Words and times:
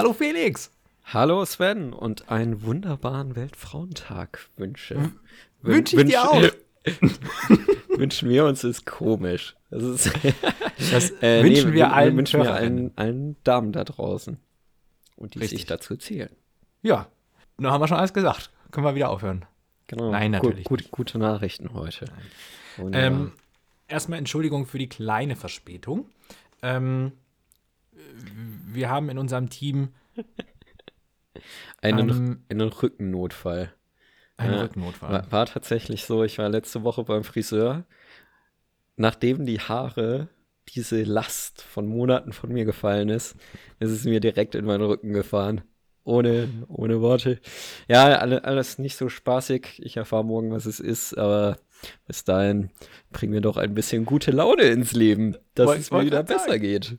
Hallo 0.00 0.14
Felix. 0.14 0.70
Hallo 1.04 1.44
Sven 1.44 1.92
und 1.92 2.30
einen 2.30 2.62
wunderbaren 2.62 3.36
Weltfrauentag 3.36 4.48
wünsche. 4.56 5.12
Wünsche 5.60 6.00
ich 6.00 6.08
dir 6.08 6.22
auch. 6.22 6.42
wünschen 7.98 8.30
wir 8.30 8.46
uns 8.46 8.64
ist 8.64 8.86
komisch. 8.86 9.56
Das 9.68 9.82
ist 9.82 10.10
das 10.90 11.10
äh, 11.22 11.44
wünschen 11.44 11.68
nee, 11.68 11.76
wir 11.76 11.92
allen, 11.92 12.16
wünschen 12.16 12.42
wir 12.42 12.54
allen, 12.54 12.96
allen 12.96 13.36
Damen 13.44 13.72
da 13.72 13.84
draußen 13.84 14.38
und 15.16 15.34
die 15.34 15.40
Richtig. 15.40 15.58
sich 15.58 15.66
dazu 15.66 15.96
zählen. 15.96 16.34
Ja, 16.80 17.08
dann 17.58 17.70
haben 17.70 17.82
wir 17.82 17.88
schon 17.88 17.98
alles 17.98 18.14
gesagt. 18.14 18.50
Können 18.70 18.86
wir 18.86 18.94
wieder 18.94 19.10
aufhören. 19.10 19.44
Genau. 19.86 20.12
Nein, 20.12 20.30
natürlich. 20.30 20.64
Gut, 20.64 20.84
gut, 20.84 20.92
gute 20.92 21.18
Nachrichten 21.18 21.74
heute. 21.74 22.06
Ähm, 22.78 23.32
erstmal 23.86 24.18
Entschuldigung 24.18 24.64
für 24.64 24.78
die 24.78 24.88
kleine 24.88 25.36
Verspätung. 25.36 26.06
Ähm, 26.62 27.12
wir 28.66 28.88
haben 28.88 29.08
in 29.08 29.18
unserem 29.18 29.50
Team 29.50 29.90
einen, 31.80 32.08
ähm, 32.08 32.44
einen 32.48 32.68
Rückennotfall. 32.68 33.72
Ein 34.36 34.52
ja, 34.52 34.62
Rückennotfall. 34.62 35.12
War, 35.12 35.32
war, 35.32 35.46
tatsächlich 35.46 36.04
so, 36.04 36.24
ich 36.24 36.38
war 36.38 36.48
letzte 36.48 36.82
Woche 36.82 37.04
beim 37.04 37.24
Friseur. 37.24 37.84
Nachdem 38.96 39.46
die 39.46 39.60
Haare, 39.60 40.28
diese 40.68 41.02
Last 41.02 41.62
von 41.62 41.86
Monaten 41.86 42.32
von 42.32 42.52
mir 42.52 42.64
gefallen 42.64 43.08
ist, 43.08 43.36
ist 43.78 43.90
es 43.90 44.04
mir 44.04 44.20
direkt 44.20 44.54
in 44.54 44.64
meinen 44.64 44.84
Rücken 44.84 45.12
gefahren. 45.12 45.62
Ohne, 46.04 46.48
ohne 46.68 47.00
Worte. 47.02 47.40
Ja, 47.86 48.18
alle, 48.18 48.44
alles 48.44 48.78
nicht 48.78 48.96
so 48.96 49.08
spaßig. 49.08 49.80
Ich 49.84 49.96
erfahre 49.96 50.24
morgen, 50.24 50.50
was 50.50 50.66
es 50.66 50.80
ist, 50.80 51.16
aber 51.16 51.58
bis 52.06 52.24
dahin 52.24 52.70
bringen 53.10 53.34
wir 53.34 53.40
doch 53.40 53.56
ein 53.56 53.74
bisschen 53.74 54.06
gute 54.06 54.30
Laune 54.30 54.62
ins 54.64 54.92
Leben, 54.92 55.36
dass 55.54 55.66
wollt, 55.66 55.80
es 55.80 55.90
mir 55.90 56.04
wieder 56.04 56.22
besser 56.22 56.50
sagen. 56.50 56.62
geht. 56.62 56.98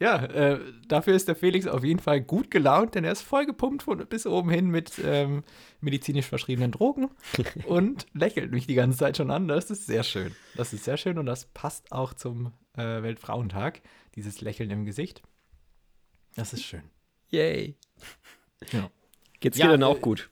Ja, 0.00 0.24
äh, 0.26 0.60
dafür 0.86 1.14
ist 1.14 1.26
der 1.26 1.34
Felix 1.34 1.66
auf 1.66 1.82
jeden 1.82 1.98
Fall 1.98 2.20
gut 2.20 2.52
gelaunt, 2.52 2.94
denn 2.94 3.02
er 3.02 3.12
ist 3.12 3.22
vollgepumpt 3.22 3.82
von 3.82 4.06
bis 4.06 4.26
oben 4.26 4.48
hin 4.48 4.68
mit 4.68 4.92
ähm, 5.04 5.42
medizinisch 5.80 6.26
verschriebenen 6.26 6.70
Drogen 6.70 7.10
und 7.66 8.06
lächelt 8.12 8.52
mich 8.52 8.68
die 8.68 8.74
ganze 8.74 8.98
Zeit 8.98 9.16
schon 9.16 9.32
an. 9.32 9.48
Das 9.48 9.70
ist 9.72 9.86
sehr 9.86 10.04
schön. 10.04 10.34
Das 10.54 10.72
ist 10.72 10.84
sehr 10.84 10.96
schön 10.96 11.18
und 11.18 11.26
das 11.26 11.46
passt 11.46 11.90
auch 11.90 12.14
zum 12.14 12.52
äh, 12.74 13.02
Weltfrauentag, 13.02 13.82
dieses 14.14 14.40
Lächeln 14.40 14.70
im 14.70 14.84
Gesicht. 14.84 15.22
Das 16.36 16.52
ist 16.52 16.62
schön. 16.62 16.84
Yay. 17.30 17.76
Ja. 18.70 18.90
Geht's 19.40 19.56
dir 19.56 19.64
ja, 19.64 19.72
denn 19.72 19.82
auch 19.82 19.96
äh, 19.96 20.00
gut? 20.00 20.30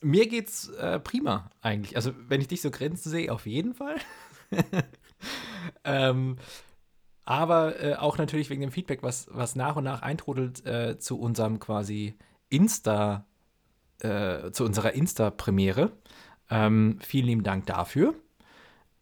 Mir 0.00 0.26
geht's 0.26 0.68
äh, 0.68 0.98
prima 0.98 1.50
eigentlich. 1.60 1.96
Also, 1.96 2.12
wenn 2.28 2.40
ich 2.40 2.48
dich 2.48 2.62
so 2.62 2.70
grenzen 2.70 3.10
sehe, 3.10 3.30
auf 3.30 3.46
jeden 3.46 3.74
Fall. 3.74 3.96
ähm, 5.84 6.36
aber 7.24 7.82
äh, 7.82 7.94
auch 7.94 8.18
natürlich 8.18 8.50
wegen 8.50 8.60
dem 8.60 8.70
Feedback, 8.70 9.02
was, 9.02 9.28
was 9.30 9.56
nach 9.56 9.76
und 9.76 9.84
nach 9.84 10.02
eintrudelt 10.02 10.64
äh, 10.66 10.98
zu 10.98 11.18
unserem 11.18 11.58
quasi 11.58 12.14
Insta, 12.48 13.24
äh, 14.00 14.50
zu 14.50 14.64
unserer 14.64 14.92
Insta-Premiere. 14.92 15.92
Ähm, 16.50 16.98
vielen 17.00 17.26
lieben 17.26 17.42
Dank 17.42 17.66
dafür. 17.66 18.14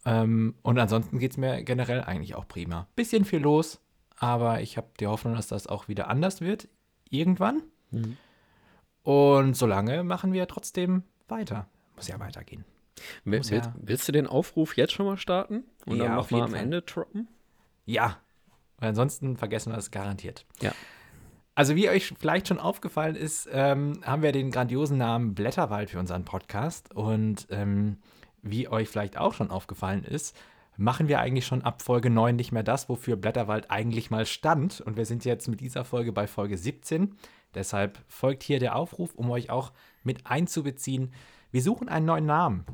Ähm, 0.05 0.55
und 0.63 0.79
ansonsten 0.79 1.19
geht 1.19 1.33
es 1.33 1.37
mir 1.37 1.63
generell 1.65 2.03
eigentlich 2.03 2.35
auch 2.35 2.47
prima. 2.47 2.87
Bisschen 2.95 3.25
viel 3.25 3.41
los, 3.41 3.81
aber 4.17 4.61
ich 4.61 4.77
habe 4.77 4.89
die 5.01 5.07
Hoffnung, 5.07 5.35
dass 5.35 5.49
das 5.49 5.67
auch 5.67 5.89
wieder 5.89 6.09
anders 6.09 6.41
wird. 6.41 6.69
Irgendwann. 7.11 7.63
Mhm. 7.91 8.17
Und 9.03 9.57
solange 9.57 10.05
machen 10.05 10.33
wir 10.33 10.47
trotzdem 10.47 11.03
weiter. 11.29 11.69
Muss 11.97 12.09
ja 12.09 12.19
weitergehen. 12.21 12.65
Will, 13.25 13.41
ja 13.43 13.75
willst 13.81 14.07
du 14.07 14.13
den 14.13 14.27
Aufruf 14.27 14.77
jetzt 14.77 14.93
schon 14.93 15.07
mal 15.07 15.17
starten? 15.17 15.65
Und 15.87 15.97
ja, 15.97 16.05
dann 16.05 16.15
nochmal 16.15 16.43
am 16.43 16.55
Ende 16.55 16.83
droppen? 16.83 17.29
Ja. 17.85 18.19
Weil 18.79 18.91
ansonsten 18.91 19.37
vergessen 19.37 19.73
wir 19.73 19.79
es 19.79 19.91
garantiert. 19.91 20.45
Ja. 20.61 20.73
Also 21.55 21.77
wie 21.77 21.89
euch 21.91 22.15
vielleicht 22.19 22.49
schon 22.49 22.59
aufgefallen 22.59 23.15
ist, 23.15 23.49
ähm, 23.53 24.01
haben 24.05 24.23
wir 24.23 24.33
den 24.33 24.51
grandiosen 24.51 24.97
Namen 24.97 25.35
Blätterwald 25.35 25.91
für 25.91 25.99
unseren 25.99 26.25
Podcast. 26.25 26.95
Und 26.95 27.47
ähm, 27.51 27.99
wie 28.43 28.69
euch 28.69 28.89
vielleicht 28.89 29.19
auch 29.19 29.35
schon 29.35 29.51
aufgefallen 29.51 30.05
ist, 30.05 30.37
machen 30.77 31.09
wir 31.09 31.21
eigentlich 31.21 31.47
schon 31.47 31.63
ab 31.63 31.83
Folge 31.83 32.09
9 32.09 32.35
nicht 32.35 32.53
mehr 32.53 32.63
das, 32.63 32.89
wofür 32.89 33.17
Blätterwald 33.17 33.71
eigentlich 33.71 34.11
mal 34.11 34.25
stand. 34.25 34.81
Und 34.81 34.97
wir 34.97 35.05
sind 35.05 35.25
jetzt 35.25 35.47
mit 35.47 35.61
dieser 35.61 35.85
Folge 35.85 36.13
bei 36.13 36.27
Folge 36.27 36.57
17. 36.57 37.15
Deshalb 37.55 38.03
folgt 38.09 38.43
hier 38.43 38.59
der 38.59 38.75
Aufruf, 38.75 39.15
um 39.15 39.31
euch 39.31 39.51
auch 39.51 39.73
mit 40.03 40.27
einzubeziehen. 40.27 41.13
Wir 41.51 41.63
suchen 41.63 41.91
einen 41.91 42.07
neuen 42.07 42.27
Namen. 42.27 42.65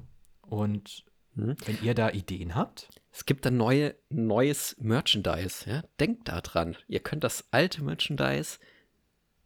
Und 0.42 1.04
hm. 1.38 1.56
wenn 1.64 1.78
ihr 1.82 1.94
da 1.94 2.10
Ideen 2.10 2.54
habt. 2.54 2.88
Es 3.12 3.24
gibt 3.24 3.46
ein 3.46 3.56
neue, 3.56 3.94
neues 4.10 4.76
Merchandise. 4.78 5.68
Ja? 5.68 5.82
Denkt 5.98 6.28
da 6.28 6.40
dran. 6.40 6.76
Ihr 6.88 7.00
könnt 7.00 7.24
das 7.24 7.48
alte 7.50 7.82
Merchandise 7.82 8.58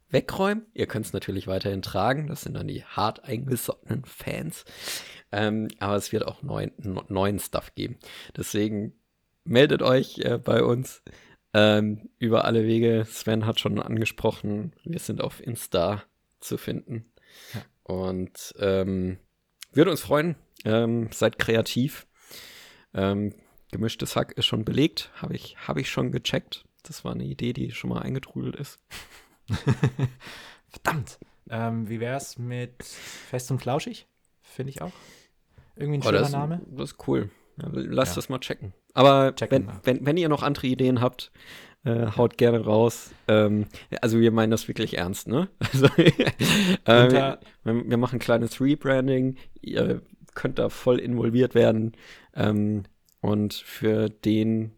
wegräumen. 0.09 0.65
Ihr 0.73 0.87
könnt 0.87 1.05
es 1.05 1.13
natürlich 1.13 1.47
weiterhin 1.47 1.81
tragen. 1.81 2.27
Das 2.27 2.41
sind 2.41 2.55
dann 2.55 2.67
die 2.67 2.83
hart 2.83 3.23
eingesottenen 3.23 4.05
Fans. 4.05 4.65
Ähm, 5.31 5.69
aber 5.79 5.95
es 5.95 6.11
wird 6.11 6.25
auch 6.25 6.43
neuen, 6.43 6.71
neuen 7.09 7.39
Stuff 7.39 7.73
geben. 7.75 7.97
Deswegen 8.35 8.93
meldet 9.43 9.81
euch 9.81 10.19
äh, 10.19 10.37
bei 10.37 10.63
uns 10.63 11.01
ähm, 11.53 12.09
über 12.19 12.45
alle 12.45 12.65
Wege. 12.65 13.05
Sven 13.07 13.45
hat 13.45 13.59
schon 13.59 13.79
angesprochen, 13.79 14.73
wir 14.83 14.99
sind 14.99 15.21
auf 15.21 15.41
Insta 15.41 16.03
zu 16.39 16.57
finden. 16.57 17.05
Ja. 17.53 17.61
Und 17.83 18.53
ähm, 18.59 19.17
würde 19.71 19.91
uns 19.91 20.01
freuen. 20.01 20.35
Ähm, 20.65 21.09
seid 21.11 21.39
kreativ. 21.39 22.07
Ähm, 22.93 23.33
gemischtes 23.71 24.15
Hack 24.15 24.33
ist 24.33 24.45
schon 24.45 24.65
belegt. 24.65 25.11
Habe 25.15 25.35
ich, 25.35 25.57
hab 25.67 25.77
ich 25.77 25.89
schon 25.89 26.11
gecheckt. 26.11 26.65
Das 26.83 27.03
war 27.05 27.13
eine 27.13 27.23
Idee, 27.23 27.53
die 27.53 27.71
schon 27.71 27.89
mal 27.89 28.01
eingetrudelt 28.01 28.55
ist. 28.55 28.79
Verdammt. 30.69 31.19
Ähm, 31.49 31.89
wie 31.89 31.99
wäre 31.99 32.17
es 32.17 32.37
mit 32.37 32.83
Fest 32.83 33.51
und 33.51 33.59
Flauschig? 33.59 34.07
Finde 34.41 34.71
ich 34.71 34.81
auch. 34.81 34.91
Irgendwie 35.75 35.97
ein 35.97 36.01
oh, 36.01 36.09
schöner 36.09 36.19
das, 36.19 36.31
Name. 36.31 36.61
Das 36.67 36.91
ist 36.91 37.07
cool. 37.07 37.29
Ja, 37.57 37.69
lasst 37.71 38.13
ja. 38.13 38.15
das 38.15 38.29
mal 38.29 38.39
checken. 38.39 38.73
Aber 38.93 39.35
checken 39.35 39.67
wenn, 39.67 39.97
wenn, 39.97 40.05
wenn, 40.05 40.17
ihr 40.17 40.29
noch 40.29 40.43
andere 40.43 40.67
Ideen 40.67 41.01
habt, 41.01 41.31
äh, 41.83 42.07
haut 42.17 42.37
gerne 42.37 42.63
raus. 42.63 43.11
Ähm, 43.27 43.67
also 44.01 44.19
wir 44.19 44.31
meinen 44.31 44.51
das 44.51 44.67
wirklich 44.67 44.97
ernst, 44.97 45.27
ne? 45.27 45.49
Also, 45.71 45.87
äh, 45.97 47.11
wir, 47.11 47.39
wir, 47.63 47.97
machen 47.97 48.17
ein 48.17 48.19
kleines 48.19 48.61
Rebranding. 48.61 49.37
Ihr 49.61 50.01
könnt 50.35 50.59
da 50.59 50.69
voll 50.69 50.99
involviert 50.99 51.55
werden. 51.55 51.93
Ähm, 52.33 52.83
und 53.21 53.53
für 53.53 54.09
den 54.09 54.71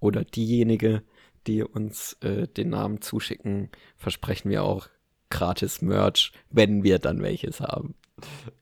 oder 0.00 0.24
diejenige, 0.24 1.02
die 1.46 1.62
uns 1.62 2.14
äh, 2.20 2.48
den 2.48 2.70
Namen 2.70 3.00
zuschicken, 3.00 3.70
versprechen 3.96 4.50
wir 4.50 4.64
auch 4.64 4.88
gratis 5.30 5.82
Merch, 5.82 6.32
wenn 6.50 6.82
wir 6.84 6.98
dann 6.98 7.22
welches 7.22 7.60
haben. 7.60 7.94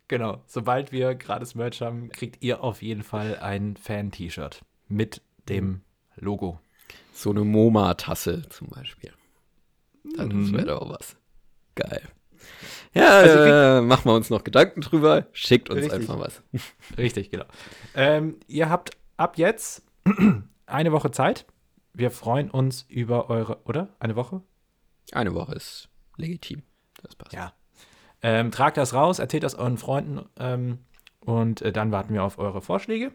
Genau, 0.09 0.43
sobald 0.47 0.93
wir 0.93 1.15
gratis 1.15 1.55
Merch 1.55 1.81
haben, 1.81 2.11
kriegt 2.11 2.43
ihr 2.43 2.63
auf 2.63 2.83
jeden 2.83 3.03
Fall 3.03 3.37
ein 3.39 3.77
Fan-T-Shirt 3.77 4.63
mit 4.89 5.23
dem 5.49 5.83
Logo. 6.17 6.61
So 7.13 7.31
eine 7.31 7.45
MoMA-Tasse 7.45 8.43
zum 8.49 8.69
Beispiel. 8.69 9.13
Dann 10.17 10.29
mhm. 10.29 10.53
wäre 10.53 10.67
doch 10.67 10.89
was. 10.89 11.17
Geil. 11.75 12.03
Ja, 12.95 13.09
also, 13.09 13.39
äh, 13.39 13.81
machen 13.81 14.05
wir 14.05 14.15
uns 14.15 14.29
noch 14.31 14.45
Gedanken 14.45 14.83
drüber. 14.83 15.27
Schickt 15.33 15.71
uns 15.71 15.81
richtig. 15.81 15.95
einfach 15.95 16.19
was. 16.19 16.43
Richtig, 16.99 17.31
genau. 17.31 17.47
Ähm, 17.95 18.37
ihr 18.49 18.69
habt 18.69 18.91
ab 19.17 19.39
jetzt 19.39 19.83
eine 20.67 20.93
Woche 20.93 21.11
Zeit. 21.11 21.47
Wir 21.95 22.11
freuen 22.11 22.51
uns 22.51 22.85
über 22.89 23.31
eure, 23.31 23.63
oder? 23.65 23.89
Eine 23.99 24.17
Woche? 24.17 24.43
Eine 25.13 25.35
Woche 25.35 25.55
ist 25.55 25.89
legitim. 26.17 26.63
Das 27.03 27.15
passt. 27.15 27.33
Ja. 27.33 27.53
Ähm, 28.23 28.51
tragt 28.51 28.77
das 28.77 28.95
raus, 28.95 29.19
erzählt 29.19 29.43
das 29.43 29.55
euren 29.55 29.79
Freunden 29.79 30.29
ähm, 30.39 30.79
und 31.21 31.61
äh, 31.63 31.73
dann 31.73 31.91
warten 31.93 32.15
wir 32.15 32.23
auf 32.23 32.39
eure 32.39 32.63
Vorschläge. 32.63 33.13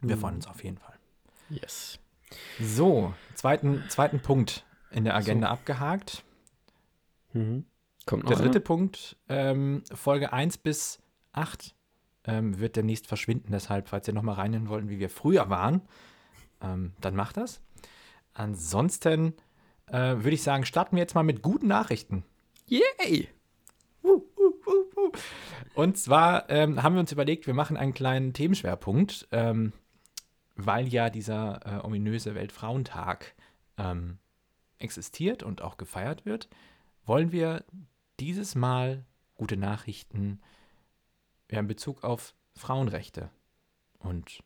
Wir 0.00 0.18
freuen 0.18 0.36
uns 0.36 0.46
auf 0.46 0.62
jeden 0.62 0.78
Fall. 0.78 0.94
Yes. 1.48 1.98
So, 2.60 3.14
zweiten, 3.34 3.82
zweiten 3.88 4.20
Punkt 4.20 4.64
in 4.90 5.04
der 5.04 5.16
Agenda 5.16 5.48
so. 5.48 5.52
abgehakt. 5.52 6.24
Mhm. 7.32 7.64
Kommt 8.06 8.24
noch 8.24 8.32
Der 8.32 8.40
dritte? 8.40 8.60
Punkt, 8.60 9.16
ähm, 9.28 9.82
Folge 9.92 10.32
1 10.32 10.58
bis 10.58 10.98
8 11.32 11.74
ähm, 12.24 12.58
wird 12.58 12.76
demnächst 12.76 13.06
verschwinden. 13.06 13.52
Deshalb, 13.52 13.88
falls 13.88 14.08
ihr 14.08 14.14
noch 14.14 14.22
mal 14.22 14.34
reinhören 14.34 14.68
wollt, 14.68 14.88
wie 14.88 14.98
wir 14.98 15.10
früher 15.10 15.48
waren, 15.50 15.82
ähm, 16.60 16.92
dann 17.00 17.14
macht 17.16 17.36
das. 17.36 17.60
Ansonsten 18.32 19.34
äh, 19.86 20.16
würde 20.16 20.32
ich 20.32 20.42
sagen, 20.42 20.64
starten 20.64 20.96
wir 20.96 21.02
jetzt 21.02 21.14
mal 21.14 21.22
mit 21.22 21.42
guten 21.42 21.68
Nachrichten. 21.68 22.24
Yay! 22.66 23.28
Und 25.74 25.98
zwar 25.98 26.48
ähm, 26.50 26.82
haben 26.82 26.94
wir 26.94 27.00
uns 27.00 27.12
überlegt, 27.12 27.46
wir 27.46 27.54
machen 27.54 27.76
einen 27.76 27.94
kleinen 27.94 28.32
Themenschwerpunkt, 28.32 29.28
ähm, 29.32 29.72
weil 30.56 30.88
ja 30.88 31.10
dieser 31.10 31.60
äh, 31.64 31.84
ominöse 31.84 32.34
Weltfrauentag 32.34 33.34
ähm, 33.76 34.18
existiert 34.78 35.42
und 35.42 35.62
auch 35.62 35.76
gefeiert 35.76 36.26
wird, 36.26 36.48
wollen 37.06 37.32
wir 37.32 37.64
dieses 38.20 38.54
Mal 38.54 39.04
gute 39.34 39.56
Nachrichten 39.56 40.40
ja, 41.50 41.60
in 41.60 41.66
Bezug 41.66 42.04
auf 42.04 42.34
Frauenrechte 42.56 43.30
und 43.98 44.40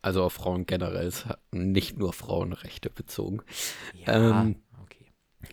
also 0.00 0.22
auf 0.22 0.34
Frauen 0.34 0.66
generell, 0.66 1.12
nicht 1.50 1.98
nur 1.98 2.12
Frauenrechte 2.12 2.88
bezogen. 2.88 3.42
Ja, 4.06 4.40
ähm, 4.40 4.56
okay. 4.82 5.06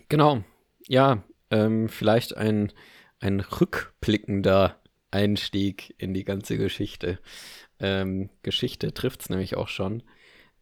Genau. 0.08 0.44
ja, 0.86 1.24
ähm, 1.50 1.88
vielleicht 1.88 2.36
ein, 2.36 2.72
ein 3.18 3.40
rückblickender 3.40 4.80
Einstieg 5.10 5.94
in 5.98 6.14
die 6.14 6.24
ganze 6.24 6.58
Geschichte. 6.58 7.18
Ähm, 7.80 8.30
Geschichte 8.42 8.94
trifft 8.94 9.22
es 9.22 9.30
nämlich 9.30 9.56
auch 9.56 9.68
schon. 9.68 10.02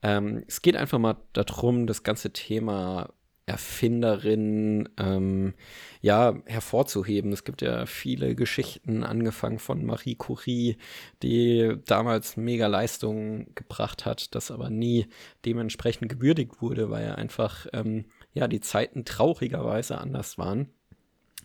Ähm, 0.03 0.45
es 0.47 0.63
geht 0.63 0.77
einfach 0.77 0.99
mal 0.99 1.17
darum, 1.33 1.87
das 1.87 2.03
ganze 2.03 2.33
Thema 2.33 3.13
Erfinderin 3.47 4.89
ähm, 4.97 5.55
ja 6.01 6.35
hervorzuheben. 6.47 7.33
Es 7.33 7.45
gibt 7.45 7.61
ja 7.63 7.87
viele 7.87 8.35
Geschichten, 8.35 9.05
angefangen 9.05 9.59
von 9.59 9.85
Marie 9.85 10.15
Curie, 10.15 10.77
die 11.23 11.77
damals 11.87 12.37
mega 12.37 12.67
Leistungen 12.67 13.55
gebracht 13.55 14.07
hat, 14.07 14.35
das 14.35 14.51
aber 14.51 14.71
nie 14.71 15.07
dementsprechend 15.45 16.09
gewürdigt 16.09 16.63
wurde, 16.63 16.91
weil 16.91 17.13
einfach 17.13 17.67
ähm, 17.73 18.07
ja 18.33 18.49
die 18.49 18.61
Zeiten 18.61 19.05
traurigerweise 19.05 19.99
anders 19.99 20.39
waren. 20.39 20.71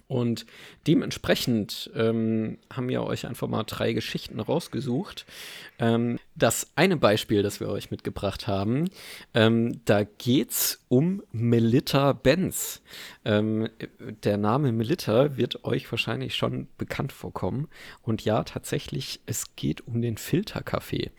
Und 0.10 0.48
dementsprechend 0.88 1.92
ähm, 1.96 2.58
haben 2.74 2.90
wir 2.90 3.04
euch 3.04 3.28
einfach 3.28 3.48
mal 3.48 3.64
drei 3.64 3.94
Geschichten 3.94 4.40
rausgesucht. 4.40 5.28
Ähm, 5.78 6.18
das 6.40 6.72
eine 6.76 6.98
Beispiel, 6.98 7.44
das 7.44 7.60
wir 7.60 7.70
euch 7.70 7.92
mitgebracht 7.92 8.48
haben, 8.48 8.90
ähm, 9.34 9.82
da 9.86 10.04
geht's 10.04 10.84
um 10.88 11.22
Melitta 11.32 12.14
Benz. 12.14 12.82
Ähm, 13.26 13.70
der 14.24 14.38
Name 14.38 14.72
Melitta 14.72 15.38
wird 15.38 15.64
euch 15.64 15.90
wahrscheinlich 15.92 16.36
schon 16.36 16.68
bekannt 16.78 17.12
vorkommen. 17.12 17.68
Und 18.02 18.26
ja, 18.26 18.44
tatsächlich, 18.44 19.22
es 19.26 19.56
geht 19.56 19.86
um 19.88 20.02
den 20.02 20.18
Filterkaffee. 20.18 21.12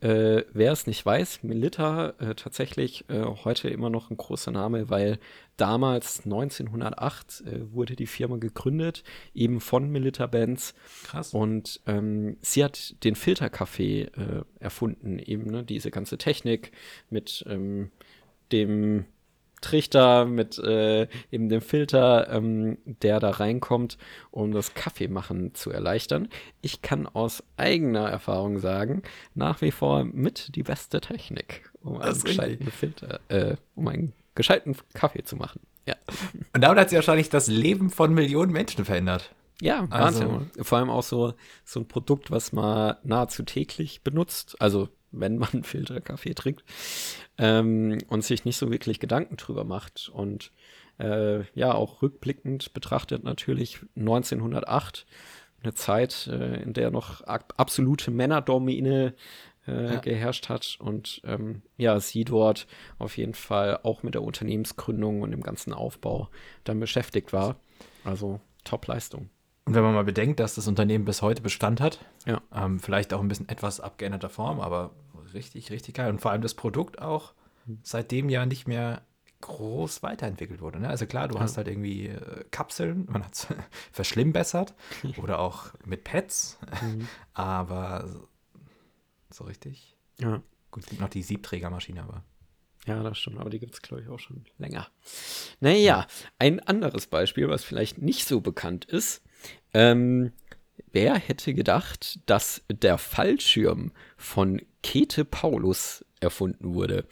Äh, 0.00 0.42
wer 0.52 0.72
es 0.72 0.86
nicht 0.86 1.04
weiß, 1.06 1.44
Melitta 1.44 2.14
äh, 2.18 2.34
tatsächlich 2.34 3.08
äh, 3.08 3.22
heute 3.44 3.68
immer 3.68 3.90
noch 3.90 4.10
ein 4.10 4.16
großer 4.16 4.50
Name, 4.50 4.90
weil 4.90 5.18
damals 5.56 6.24
1908 6.24 7.44
äh, 7.46 7.72
wurde 7.72 7.94
die 7.94 8.06
Firma 8.06 8.36
gegründet, 8.36 9.04
eben 9.34 9.60
von 9.60 9.90
Melitta 9.90 10.26
Benz. 10.26 10.74
Krass. 11.04 11.32
Und 11.34 11.80
ähm, 11.86 12.36
sie 12.40 12.64
hat 12.64 12.96
den 13.04 13.14
Filterkaffee 13.14 14.02
äh, 14.02 14.42
erfunden, 14.62 15.18
eben 15.18 15.50
ne, 15.50 15.62
diese 15.64 15.90
ganze 15.90 16.18
Technik 16.18 16.72
mit 17.10 17.44
ähm, 17.48 17.90
dem 18.52 19.04
Trichter, 19.62 20.26
mit 20.26 20.58
äh, 20.58 21.06
eben 21.30 21.48
dem 21.48 21.62
Filter, 21.62 22.28
ähm, 22.30 22.78
der 22.84 23.20
da 23.20 23.30
reinkommt, 23.30 23.96
um 24.30 24.52
das 24.52 24.74
Kaffeemachen 24.74 25.54
zu 25.54 25.70
erleichtern. 25.70 26.28
Ich 26.60 26.82
kann 26.82 27.06
aus 27.06 27.42
eigener 27.56 28.10
Erfahrung 28.10 28.58
sagen, 28.58 29.02
nach 29.34 29.62
wie 29.62 29.70
vor 29.70 30.04
mit 30.04 30.54
die 30.56 30.64
beste 30.64 31.00
Technik, 31.00 31.70
um 31.82 31.98
einen 31.98 32.20
gescheiten 32.20 32.70
Filter, 32.70 33.20
äh, 33.28 33.56
um 33.74 33.88
einen 33.88 34.12
gescheiten 34.34 34.76
Kaffee 34.94 35.22
zu 35.22 35.36
machen. 35.36 35.60
Ja. 35.86 35.94
Und 36.52 36.60
damit 36.62 36.78
hat 36.78 36.90
sie 36.90 36.96
wahrscheinlich 36.96 37.30
das 37.30 37.46
Leben 37.46 37.90
von 37.90 38.12
Millionen 38.12 38.52
Menschen 38.52 38.84
verändert. 38.84 39.32
Ja, 39.62 39.86
Also- 39.90 40.20
Wahnsinn. 40.28 40.50
Vor 40.64 40.78
allem 40.78 40.90
auch 40.90 41.02
so, 41.04 41.34
so 41.64 41.80
ein 41.80 41.86
Produkt, 41.88 42.30
was 42.30 42.52
man 42.52 42.96
nahezu 43.04 43.42
täglich 43.44 44.02
benutzt. 44.02 44.56
Also, 44.60 44.88
wenn 45.12 45.38
man 45.38 45.62
Filterkaffee 45.62 46.34
trinkt. 46.34 46.64
Ähm, 47.38 47.98
und 48.08 48.24
sich 48.24 48.44
nicht 48.44 48.56
so 48.56 48.70
wirklich 48.70 48.98
Gedanken 48.98 49.36
drüber 49.36 49.64
macht. 49.64 50.08
Und 50.12 50.50
äh, 50.98 51.44
ja, 51.54 51.72
auch 51.72 52.02
rückblickend 52.02 52.72
betrachtet 52.72 53.22
natürlich 53.24 53.80
1908 53.96 55.06
eine 55.62 55.74
Zeit, 55.74 56.26
äh, 56.26 56.60
in 56.62 56.72
der 56.72 56.90
noch 56.90 57.20
ab 57.22 57.54
absolute 57.56 58.10
Männerdomine 58.10 59.14
äh, 59.68 59.94
Ja. 59.94 60.00
geherrscht 60.00 60.48
hat 60.48 60.76
und 60.80 61.20
ähm, 61.24 61.62
ja, 61.76 62.00
sie 62.00 62.24
dort 62.24 62.66
auf 62.98 63.16
jeden 63.16 63.34
Fall 63.34 63.78
auch 63.84 64.02
mit 64.02 64.14
der 64.14 64.22
Unternehmensgründung 64.24 65.22
und 65.22 65.30
dem 65.30 65.40
ganzen 65.42 65.72
Aufbau 65.72 66.28
dann 66.64 66.80
beschäftigt 66.80 67.32
war. 67.32 67.60
Also 68.02 68.40
Top-Leistung. 68.64 69.30
Und 69.64 69.74
wenn 69.74 69.82
man 69.82 69.94
mal 69.94 70.04
bedenkt, 70.04 70.40
dass 70.40 70.54
das 70.56 70.66
Unternehmen 70.66 71.04
bis 71.04 71.22
heute 71.22 71.40
Bestand 71.42 71.80
hat, 71.80 72.04
Ja. 72.26 72.42
ähm, 72.52 72.80
vielleicht 72.80 73.14
auch 73.14 73.20
ein 73.20 73.28
bisschen 73.28 73.48
etwas 73.48 73.80
abgeänderter 73.80 74.28
Form, 74.28 74.60
aber 74.60 74.90
richtig, 75.34 75.70
richtig 75.70 75.94
geil. 75.94 76.10
Und 76.10 76.20
vor 76.20 76.30
allem 76.32 76.42
das 76.42 76.54
Produkt 76.54 77.00
auch 77.00 77.32
seitdem 77.84 78.28
ja 78.28 78.44
nicht 78.44 78.66
mehr 78.66 79.02
groß 79.40 80.02
weiterentwickelt 80.02 80.60
wurde. 80.60 80.80
Ne? 80.80 80.88
Also 80.88 81.06
klar, 81.06 81.28
du 81.28 81.38
hast 81.40 81.56
halt 81.56 81.68
irgendwie 81.68 82.08
äh, 82.08 82.44
Kapseln, 82.50 83.06
man 83.10 83.24
hat 83.24 83.34
es 83.34 83.46
verschlimmbessert 83.92 84.74
oder 85.16 85.38
auch 85.38 85.66
mit 85.84 86.02
Pads, 86.04 86.58
aber 87.34 88.06
so, 88.08 88.28
so 89.30 89.44
richtig. 89.44 89.96
Ja. 90.18 90.42
Gut, 90.70 90.84
es 90.84 90.88
gibt 90.88 91.00
noch 91.00 91.08
die 91.08 91.22
Siebträgermaschine, 91.22 92.02
aber 92.02 92.24
Ja, 92.86 93.02
das 93.02 93.18
stimmt, 93.18 93.38
aber 93.38 93.50
die 93.50 93.58
gibt 93.58 93.74
es, 93.74 93.82
glaube 93.82 94.02
ich, 94.02 94.08
auch 94.08 94.18
schon 94.18 94.44
länger. 94.58 94.88
Naja, 95.60 96.06
ein 96.38 96.60
anderes 96.60 97.06
Beispiel, 97.06 97.48
was 97.48 97.62
vielleicht 97.64 97.98
nicht 97.98 98.26
so 98.26 98.40
bekannt 98.40 98.84
ist. 98.86 99.22
Ähm, 99.74 100.32
wer 100.92 101.14
hätte 101.14 101.54
gedacht, 101.54 102.20
dass 102.26 102.62
der 102.70 102.98
Fallschirm 102.98 103.92
von 104.16 104.60
Käthe 104.82 105.24
Paulus 105.24 106.04
erfunden 106.20 106.74
wurde? 106.74 107.04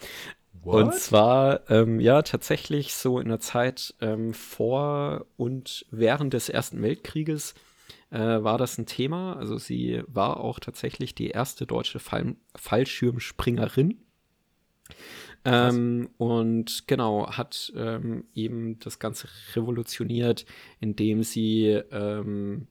Und 0.62 0.94
zwar, 0.94 1.70
ähm, 1.70 2.00
ja, 2.00 2.20
tatsächlich 2.22 2.94
so 2.94 3.18
in 3.18 3.28
der 3.28 3.40
Zeit 3.40 3.94
ähm, 4.00 4.34
vor 4.34 5.26
und 5.36 5.86
während 5.90 6.34
des 6.34 6.50
Ersten 6.50 6.82
Weltkrieges 6.82 7.54
äh, 8.10 8.18
war 8.18 8.58
das 8.58 8.76
ein 8.76 8.86
Thema. 8.86 9.36
Also 9.36 9.56
sie 9.56 10.02
war 10.06 10.38
auch 10.38 10.60
tatsächlich 10.60 11.14
die 11.14 11.28
erste 11.28 11.66
deutsche 11.66 11.98
Fall 11.98 12.36
Fallschirmspringerin. 12.56 14.02
Ähm, 15.44 16.10
und 16.18 16.86
genau, 16.86 17.30
hat 17.30 17.72
ähm, 17.76 18.24
eben 18.34 18.78
das 18.80 18.98
Ganze 18.98 19.28
revolutioniert, 19.54 20.44
indem 20.80 21.22
sie 21.22 21.66
ähm, 21.90 22.66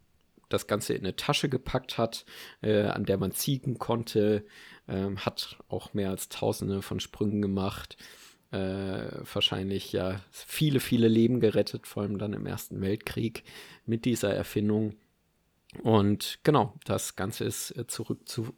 das 0.49 0.67
Ganze 0.67 0.93
in 0.93 1.01
eine 1.01 1.15
Tasche 1.15 1.49
gepackt 1.49 1.97
hat, 1.97 2.25
äh, 2.61 2.83
an 2.83 3.05
der 3.05 3.17
man 3.17 3.31
ziehen 3.31 3.79
konnte, 3.79 4.45
ähm, 4.87 5.17
hat 5.19 5.57
auch 5.67 5.93
mehr 5.93 6.09
als 6.09 6.29
tausende 6.29 6.81
von 6.81 6.99
Sprüngen 6.99 7.41
gemacht, 7.41 7.97
äh, 8.51 8.57
wahrscheinlich 9.33 9.91
ja 9.91 10.21
viele, 10.31 10.79
viele 10.79 11.07
Leben 11.07 11.39
gerettet, 11.39 11.87
vor 11.87 12.03
allem 12.03 12.17
dann 12.17 12.33
im 12.33 12.45
Ersten 12.45 12.81
Weltkrieg 12.81 13.43
mit 13.85 14.05
dieser 14.05 14.33
Erfindung. 14.33 14.95
Und 15.83 16.39
genau, 16.43 16.75
das 16.85 17.15
Ganze 17.15 17.45
ist 17.45 17.71
äh, 17.77 17.85
zurückzuführen 17.85 18.57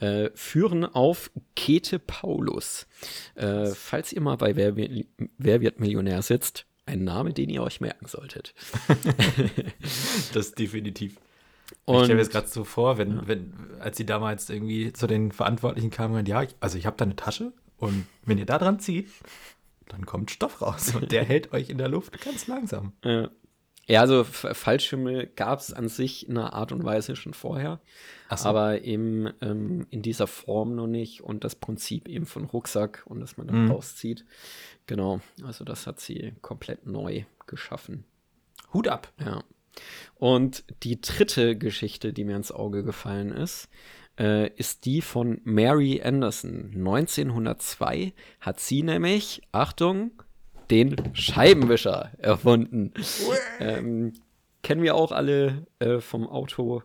äh, 0.00 0.30
führen 0.34 0.84
auf 0.84 1.30
Käthe 1.56 1.98
Paulus. 1.98 2.86
Äh, 3.36 3.66
falls 3.66 4.12
ihr 4.12 4.20
mal 4.20 4.36
bei 4.36 4.56
Wer, 4.56 4.76
wird- 4.76 5.06
Wer 5.38 5.60
wird 5.60 5.78
Millionär 5.80 6.22
sitzt, 6.22 6.66
ein 6.86 7.04
Name, 7.04 7.32
den 7.32 7.48
ihr 7.50 7.62
euch 7.62 7.80
merken 7.80 8.06
solltet. 8.06 8.54
das 10.32 10.52
definitiv. 10.52 11.12
ich 11.70 11.76
Und 11.84 12.04
stelle 12.04 12.14
mir 12.16 12.22
jetzt 12.22 12.32
gerade 12.32 12.48
so 12.48 12.64
vor, 12.64 12.98
wenn, 12.98 13.26
wenn, 13.28 13.52
als 13.78 13.96
sie 13.96 14.06
damals 14.06 14.50
irgendwie 14.50 14.92
zu 14.92 15.06
den 15.06 15.32
Verantwortlichen 15.32 15.90
kamen 15.90 16.16
und 16.16 16.28
ja, 16.28 16.42
ich- 16.42 16.54
also 16.60 16.78
ich 16.78 16.86
habe 16.86 16.96
da 16.96 17.04
eine 17.04 17.16
Tasche 17.16 17.52
und 17.78 18.06
wenn 18.24 18.38
ihr 18.38 18.46
da 18.46 18.58
dran 18.58 18.80
zieht, 18.80 19.08
dann 19.88 20.06
kommt 20.06 20.30
Stoff 20.30 20.62
raus 20.62 20.94
und 20.94 21.10
der 21.12 21.24
hält 21.26 21.52
euch 21.52 21.68
in 21.70 21.78
der 21.78 21.88
Luft 21.88 22.20
ganz 22.24 22.46
langsam. 22.46 22.92
Äh, 23.02 23.28
ja, 23.90 24.00
also 24.00 24.24
Fallschirme 24.24 25.26
gab 25.26 25.58
es 25.58 25.72
an 25.72 25.88
sich 25.88 26.28
in 26.28 26.38
einer 26.38 26.52
Art 26.54 26.72
und 26.72 26.84
Weise 26.84 27.16
schon 27.16 27.34
vorher, 27.34 27.80
so. 28.34 28.48
aber 28.48 28.82
eben 28.82 29.28
ähm, 29.40 29.86
in 29.90 30.02
dieser 30.02 30.26
Form 30.26 30.74
noch 30.74 30.86
nicht 30.86 31.22
und 31.22 31.42
das 31.44 31.56
Prinzip 31.56 32.08
eben 32.08 32.26
von 32.26 32.44
Rucksack 32.44 33.02
und 33.06 33.20
dass 33.20 33.36
man 33.36 33.48
dann 33.48 33.64
Mhm. 33.64 33.70
rauszieht. 33.72 34.24
Genau, 34.86 35.20
also 35.44 35.64
das 35.64 35.86
hat 35.86 36.00
sie 36.00 36.32
komplett 36.40 36.86
neu 36.86 37.24
geschaffen. 37.46 38.04
Hut 38.72 38.86
ab. 38.88 39.12
Ja. 39.18 39.42
Und 40.16 40.64
die 40.82 41.00
dritte 41.00 41.56
Geschichte, 41.56 42.12
die 42.12 42.24
mir 42.24 42.36
ins 42.36 42.52
Auge 42.52 42.82
gefallen 42.84 43.30
ist, 43.32 43.68
äh, 44.18 44.48
ist 44.56 44.84
die 44.84 45.00
von 45.00 45.40
Mary 45.44 46.02
Anderson. 46.02 46.70
1902 46.74 48.12
hat 48.40 48.60
sie 48.60 48.82
nämlich, 48.82 49.42
Achtung, 49.52 50.22
den 50.70 50.96
Scheibenwischer 51.14 52.10
erfunden. 52.18 52.92
ähm, 53.58 54.12
kennen 54.62 54.82
wir 54.82 54.94
auch 54.94 55.12
alle 55.12 55.66
äh, 55.78 56.00
vom 56.00 56.26
Auto. 56.26 56.82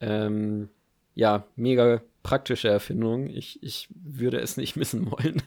Ähm, 0.00 0.68
ja, 1.14 1.44
mega 1.56 2.02
praktische 2.22 2.68
Erfindung. 2.68 3.28
Ich, 3.28 3.62
ich 3.62 3.88
würde 3.94 4.38
es 4.38 4.56
nicht 4.56 4.76
missen 4.76 5.10
wollen. 5.10 5.42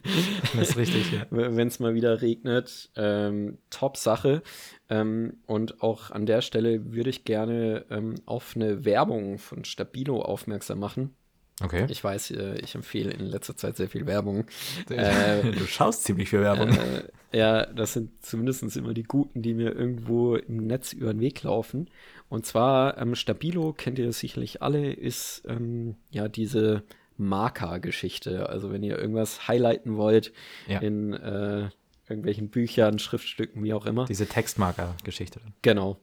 Das 0.55 0.69
ist 0.69 0.77
richtig, 0.77 1.11
ja. 1.11 1.25
wenn 1.29 1.67
es 1.67 1.79
mal 1.79 1.95
wieder 1.95 2.21
regnet. 2.21 2.89
Ähm, 2.95 3.57
top 3.69 3.97
Sache. 3.97 4.41
Ähm, 4.89 5.37
und 5.45 5.81
auch 5.81 6.11
an 6.11 6.25
der 6.25 6.41
Stelle 6.41 6.93
würde 6.93 7.09
ich 7.09 7.25
gerne 7.25 7.85
ähm, 7.89 8.15
auf 8.25 8.55
eine 8.55 8.85
Werbung 8.85 9.39
von 9.39 9.65
Stabilo 9.65 10.21
aufmerksam 10.21 10.79
machen. 10.79 11.15
Okay. 11.63 11.87
Ich 11.89 12.03
weiß, 12.03 12.31
äh, 12.31 12.55
ich 12.61 12.75
empfehle 12.75 13.09
in 13.11 13.25
letzter 13.25 13.55
Zeit 13.57 13.77
sehr 13.77 13.89
viel 13.89 14.05
Werbung. 14.05 14.45
Äh, 14.89 15.51
du 15.51 15.65
schaust 15.65 16.03
ziemlich 16.03 16.29
viel 16.29 16.41
Werbung. 16.41 16.69
Äh, 16.69 17.37
ja, 17.37 17.65
das 17.65 17.93
sind 17.93 18.23
zumindest 18.23 18.75
immer 18.77 18.93
die 18.93 19.03
guten, 19.03 19.41
die 19.41 19.53
mir 19.53 19.73
irgendwo 19.75 20.35
im 20.35 20.67
Netz 20.67 20.93
über 20.93 21.13
den 21.13 21.19
Weg 21.19 21.43
laufen. 21.43 21.89
Und 22.29 22.45
zwar, 22.45 22.97
ähm, 22.97 23.15
Stabilo, 23.15 23.73
kennt 23.73 23.99
ihr 23.99 24.11
sicherlich 24.13 24.61
alle, 24.61 24.91
ist 24.91 25.43
ähm, 25.47 25.95
ja 26.11 26.27
diese 26.27 26.83
Marker-Geschichte. 27.17 28.49
Also 28.49 28.71
wenn 28.71 28.83
ihr 28.83 28.97
irgendwas 28.97 29.47
highlighten 29.47 29.97
wollt 29.97 30.33
Ja. 30.67 30.79
in 30.79 31.13
äh, 31.13 31.69
irgendwelchen 32.07 32.49
Büchern, 32.49 32.99
Schriftstücken, 32.99 33.63
wie 33.63 33.73
auch 33.73 33.85
immer. 33.85 34.05
Diese 34.05 34.27
Textmarker-Geschichte. 34.27 35.41
Genau. 35.61 35.97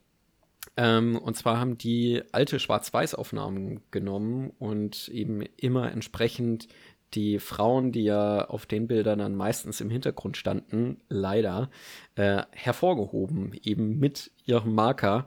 Ähm, 0.77 1.17
und 1.17 1.37
zwar 1.37 1.59
haben 1.59 1.79
die 1.79 2.23
alte 2.33 2.59
Schwarz-Weiß-Aufnahmen 2.59 3.81
genommen 3.91 4.51
und 4.59 5.09
eben 5.09 5.43
immer 5.57 5.93
entsprechend 5.93 6.69
die 7.15 7.39
Frauen, 7.39 7.93
die 7.93 8.05
ja 8.05 8.45
auf 8.47 8.67
den 8.67 8.89
Bildern 8.89 9.21
dann 9.21 9.37
meistens 9.37 9.81
im 9.81 9.91
Hintergrund 9.91 10.37
standen, 10.37 10.99
leider 11.09 11.71
äh, 12.17 12.43
hervorgehoben, 12.51 13.53
eben 13.63 13.99
mit 13.99 14.33
ihrem 14.45 14.75
Marker. 14.75 15.27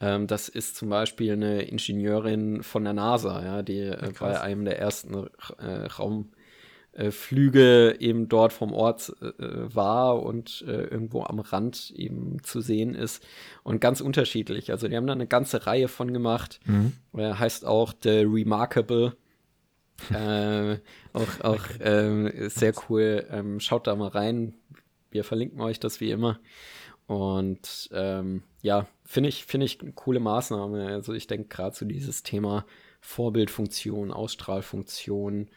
Ähm, 0.00 0.26
das 0.26 0.48
ist 0.48 0.76
zum 0.76 0.88
Beispiel 0.88 1.34
eine 1.34 1.62
Ingenieurin 1.62 2.62
von 2.62 2.84
der 2.84 2.94
NASA, 2.94 3.44
ja, 3.44 3.62
die 3.62 3.80
äh, 3.80 4.12
bei 4.18 4.40
einem 4.40 4.64
der 4.64 4.78
ersten 4.78 5.28
äh, 5.58 5.88
Raumflüge 6.98 7.96
eben 8.00 8.28
dort 8.28 8.52
vom 8.52 8.72
Ort 8.72 9.14
äh, 9.20 9.74
war 9.74 10.22
und 10.22 10.64
äh, 10.66 10.84
irgendwo 10.84 11.22
am 11.22 11.40
Rand 11.40 11.90
eben 11.90 12.42
zu 12.42 12.60
sehen 12.60 12.94
ist. 12.94 13.24
Und 13.62 13.80
ganz 13.80 14.00
unterschiedlich. 14.00 14.70
Also 14.70 14.88
die 14.88 14.96
haben 14.96 15.06
da 15.06 15.12
eine 15.12 15.26
ganze 15.26 15.66
Reihe 15.66 15.88
von 15.88 16.12
gemacht. 16.12 16.60
Mhm. 16.66 16.92
heißt 17.16 17.64
auch 17.64 17.92
The 18.02 18.24
Remarkable. 18.26 19.16
äh, 20.14 20.78
auch 21.12 21.40
auch 21.42 21.80
äh, 21.80 22.48
sehr 22.48 22.72
cool. 22.88 23.26
Ähm, 23.30 23.60
schaut 23.60 23.86
da 23.86 23.94
mal 23.94 24.08
rein. 24.08 24.54
Wir 25.10 25.24
verlinken 25.24 25.60
euch 25.60 25.78
das 25.78 26.00
wie 26.00 26.10
immer. 26.10 26.40
Und 27.06 27.90
ähm, 27.92 28.44
ja, 28.62 28.86
finde 29.04 29.28
ich, 29.28 29.44
finde 29.44 29.66
ich 29.66 29.80
eine 29.80 29.92
coole 29.92 30.20
Maßnahme. 30.20 30.86
Also 30.86 31.12
ich 31.12 31.26
denke 31.26 31.48
gerade 31.48 31.76
so 31.76 31.84
dieses 31.84 32.22
Thema 32.22 32.64
Vorbildfunktion, 33.00 34.12
Ausstrahlfunktion 34.12 35.50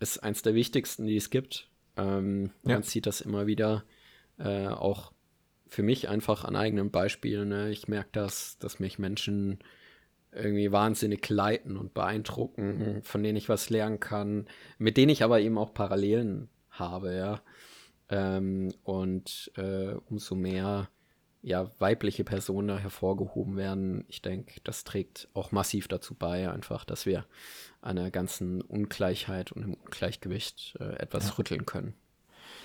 ist 0.00 0.18
eins 0.18 0.42
der 0.42 0.54
wichtigsten, 0.54 1.06
die 1.06 1.16
es 1.16 1.30
gibt. 1.30 1.68
Ähm, 1.96 2.50
ja. 2.64 2.74
Man 2.74 2.82
sieht 2.82 3.06
das 3.06 3.20
immer 3.20 3.46
wieder, 3.46 3.84
äh, 4.38 4.66
auch 4.66 5.12
für 5.68 5.82
mich 5.82 6.08
einfach 6.08 6.44
an 6.44 6.56
eigenen 6.56 6.90
Beispielen. 6.90 7.48
Ne? 7.48 7.70
Ich 7.70 7.88
merke 7.88 8.10
das, 8.12 8.58
dass 8.58 8.78
mich 8.78 8.98
Menschen 8.98 9.58
irgendwie 10.32 10.70
wahnsinnig 10.70 11.28
leiten 11.28 11.76
und 11.76 11.94
beeindrucken, 11.94 13.00
von 13.02 13.22
denen 13.22 13.36
ich 13.36 13.48
was 13.48 13.70
lernen 13.70 14.00
kann, 14.00 14.46
mit 14.78 14.96
denen 14.96 15.08
ich 15.08 15.24
aber 15.24 15.40
eben 15.40 15.56
auch 15.56 15.72
Parallelen 15.72 16.48
habe, 16.70 17.16
ja. 17.16 17.42
Ähm, 18.08 18.72
und 18.84 19.50
äh, 19.56 19.94
umso 20.08 20.34
mehr 20.36 20.88
ja, 21.42 21.70
weibliche 21.78 22.24
Personen 22.24 22.78
hervorgehoben 22.78 23.56
werden, 23.56 24.04
ich 24.08 24.22
denke, 24.22 24.60
das 24.64 24.84
trägt 24.84 25.28
auch 25.34 25.52
massiv 25.52 25.88
dazu 25.88 26.14
bei, 26.14 26.50
einfach, 26.50 26.84
dass 26.84 27.06
wir 27.06 27.24
an 27.80 27.96
der 27.96 28.10
ganzen 28.10 28.62
Ungleichheit 28.62 29.52
und 29.52 29.62
im 29.62 29.74
Ungleichgewicht 29.74 30.76
äh, 30.80 30.96
etwas 30.96 31.28
ja. 31.28 31.34
rütteln 31.34 31.66
können. 31.66 31.94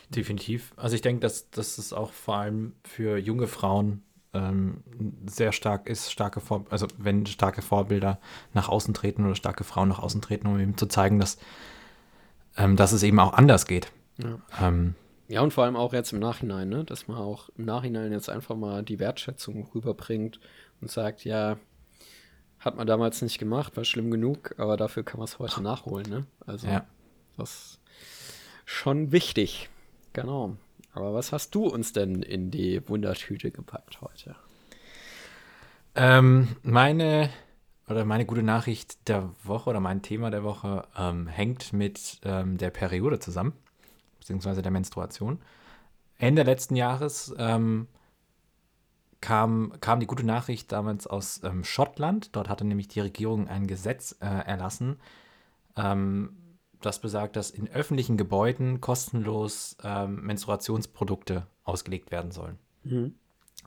Definitiv. 0.09 0.73
Also 0.75 0.95
ich 0.95 1.01
denke, 1.01 1.21
dass, 1.21 1.49
dass 1.51 1.77
es 1.77 1.93
auch 1.93 2.11
vor 2.11 2.37
allem 2.37 2.73
für 2.83 3.17
junge 3.17 3.47
Frauen 3.47 4.03
ähm, 4.33 4.83
sehr 5.25 5.51
stark 5.51 5.87
ist, 5.87 6.11
starke 6.11 6.39
Vor 6.39 6.65
also 6.69 6.87
wenn 6.97 7.25
starke 7.25 7.61
Vorbilder 7.61 8.19
nach 8.53 8.69
außen 8.69 8.93
treten 8.93 9.25
oder 9.25 9.35
starke 9.35 9.63
Frauen 9.63 9.89
nach 9.89 9.99
außen 9.99 10.21
treten, 10.21 10.47
um 10.47 10.59
eben 10.59 10.77
zu 10.77 10.87
zeigen, 10.87 11.19
dass, 11.19 11.37
ähm, 12.57 12.75
dass 12.75 12.91
es 12.91 13.03
eben 13.03 13.19
auch 13.19 13.33
anders 13.33 13.65
geht. 13.65 13.91
Ja. 14.17 14.39
Ähm, 14.59 14.95
ja, 15.31 15.39
und 15.39 15.53
vor 15.53 15.63
allem 15.63 15.77
auch 15.77 15.93
jetzt 15.93 16.11
im 16.11 16.19
Nachhinein, 16.19 16.67
ne? 16.67 16.83
dass 16.83 17.07
man 17.07 17.15
auch 17.15 17.47
im 17.57 17.63
Nachhinein 17.63 18.11
jetzt 18.11 18.29
einfach 18.29 18.57
mal 18.57 18.83
die 18.83 18.99
Wertschätzung 18.99 19.65
rüberbringt 19.73 20.41
und 20.81 20.91
sagt, 20.91 21.23
ja, 21.23 21.57
hat 22.59 22.75
man 22.75 22.85
damals 22.85 23.21
nicht 23.21 23.39
gemacht, 23.39 23.77
war 23.77 23.85
schlimm 23.85 24.11
genug, 24.11 24.53
aber 24.57 24.75
dafür 24.75 25.03
kann 25.03 25.19
man 25.19 25.25
es 25.25 25.39
heute 25.39 25.63
nachholen. 25.63 26.09
Ne? 26.09 26.25
Also, 26.45 26.67
ja. 26.67 26.85
das 27.37 27.49
ist 27.49 27.79
schon 28.65 29.13
wichtig. 29.13 29.69
Genau. 30.11 30.57
Aber 30.93 31.13
was 31.13 31.31
hast 31.31 31.55
du 31.55 31.65
uns 31.65 31.93
denn 31.93 32.23
in 32.23 32.51
die 32.51 32.85
Wundertüte 32.89 33.51
gepackt 33.51 34.01
heute? 34.01 34.35
Ähm, 35.95 36.57
meine 36.61 37.29
oder 37.87 38.03
meine 38.03 38.25
gute 38.25 38.43
Nachricht 38.43 39.07
der 39.07 39.29
Woche 39.45 39.69
oder 39.69 39.79
mein 39.79 40.01
Thema 40.01 40.29
der 40.29 40.43
Woche 40.43 40.83
ähm, 40.97 41.27
hängt 41.27 41.71
mit 41.71 42.19
ähm, 42.25 42.57
der 42.57 42.69
Periode 42.69 43.19
zusammen, 43.19 43.53
beziehungsweise 44.21 44.61
der 44.61 44.71
Menstruation. 44.71 45.41
Ende 46.17 46.43
letzten 46.43 46.75
Jahres 46.75 47.33
ähm, 47.37 47.87
kam, 49.19 49.73
kam 49.81 49.99
die 49.99 50.05
gute 50.07 50.25
Nachricht 50.25 50.71
damals 50.71 51.07
aus 51.07 51.41
ähm, 51.43 51.63
Schottland. 51.63 52.35
Dort 52.35 52.47
hatte 52.47 52.63
nämlich 52.63 52.87
die 52.87 52.99
Regierung 53.01 53.47
ein 53.47 53.67
Gesetz 53.67 54.15
äh, 54.21 54.25
erlassen, 54.25 54.99
ähm, 55.75 56.37
das 56.79 56.99
besagt, 56.99 57.35
dass 57.35 57.51
in 57.51 57.67
öffentlichen 57.69 58.17
Gebäuden 58.17 58.81
kostenlos 58.81 59.77
ähm, 59.83 60.21
Menstruationsprodukte 60.21 61.45
ausgelegt 61.63 62.11
werden 62.11 62.31
sollen. 62.31 62.57
Mhm. 62.83 63.15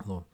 So. 0.06 0.24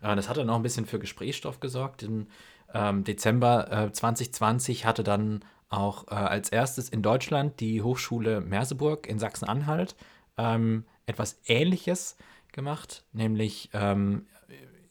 Äh, 0.00 0.16
das 0.16 0.28
hat 0.28 0.36
dann 0.36 0.48
auch 0.50 0.56
ein 0.56 0.62
bisschen 0.62 0.86
für 0.86 0.98
Gesprächsstoff 0.98 1.60
gesorgt. 1.60 2.02
Im 2.02 2.28
ähm, 2.72 3.04
Dezember 3.04 3.70
äh, 3.70 3.92
2020 3.92 4.86
hatte 4.86 5.02
dann 5.02 5.44
auch 5.70 6.08
äh, 6.08 6.14
als 6.14 6.50
erstes 6.50 6.88
in 6.88 7.02
Deutschland 7.02 7.60
die 7.60 7.82
Hochschule 7.82 8.40
Merseburg 8.40 9.06
in 9.06 9.18
Sachsen-Anhalt 9.18 9.96
ähm, 10.36 10.84
etwas 11.06 11.40
Ähnliches 11.46 12.16
gemacht, 12.52 13.04
nämlich 13.12 13.70
ähm, 13.72 14.26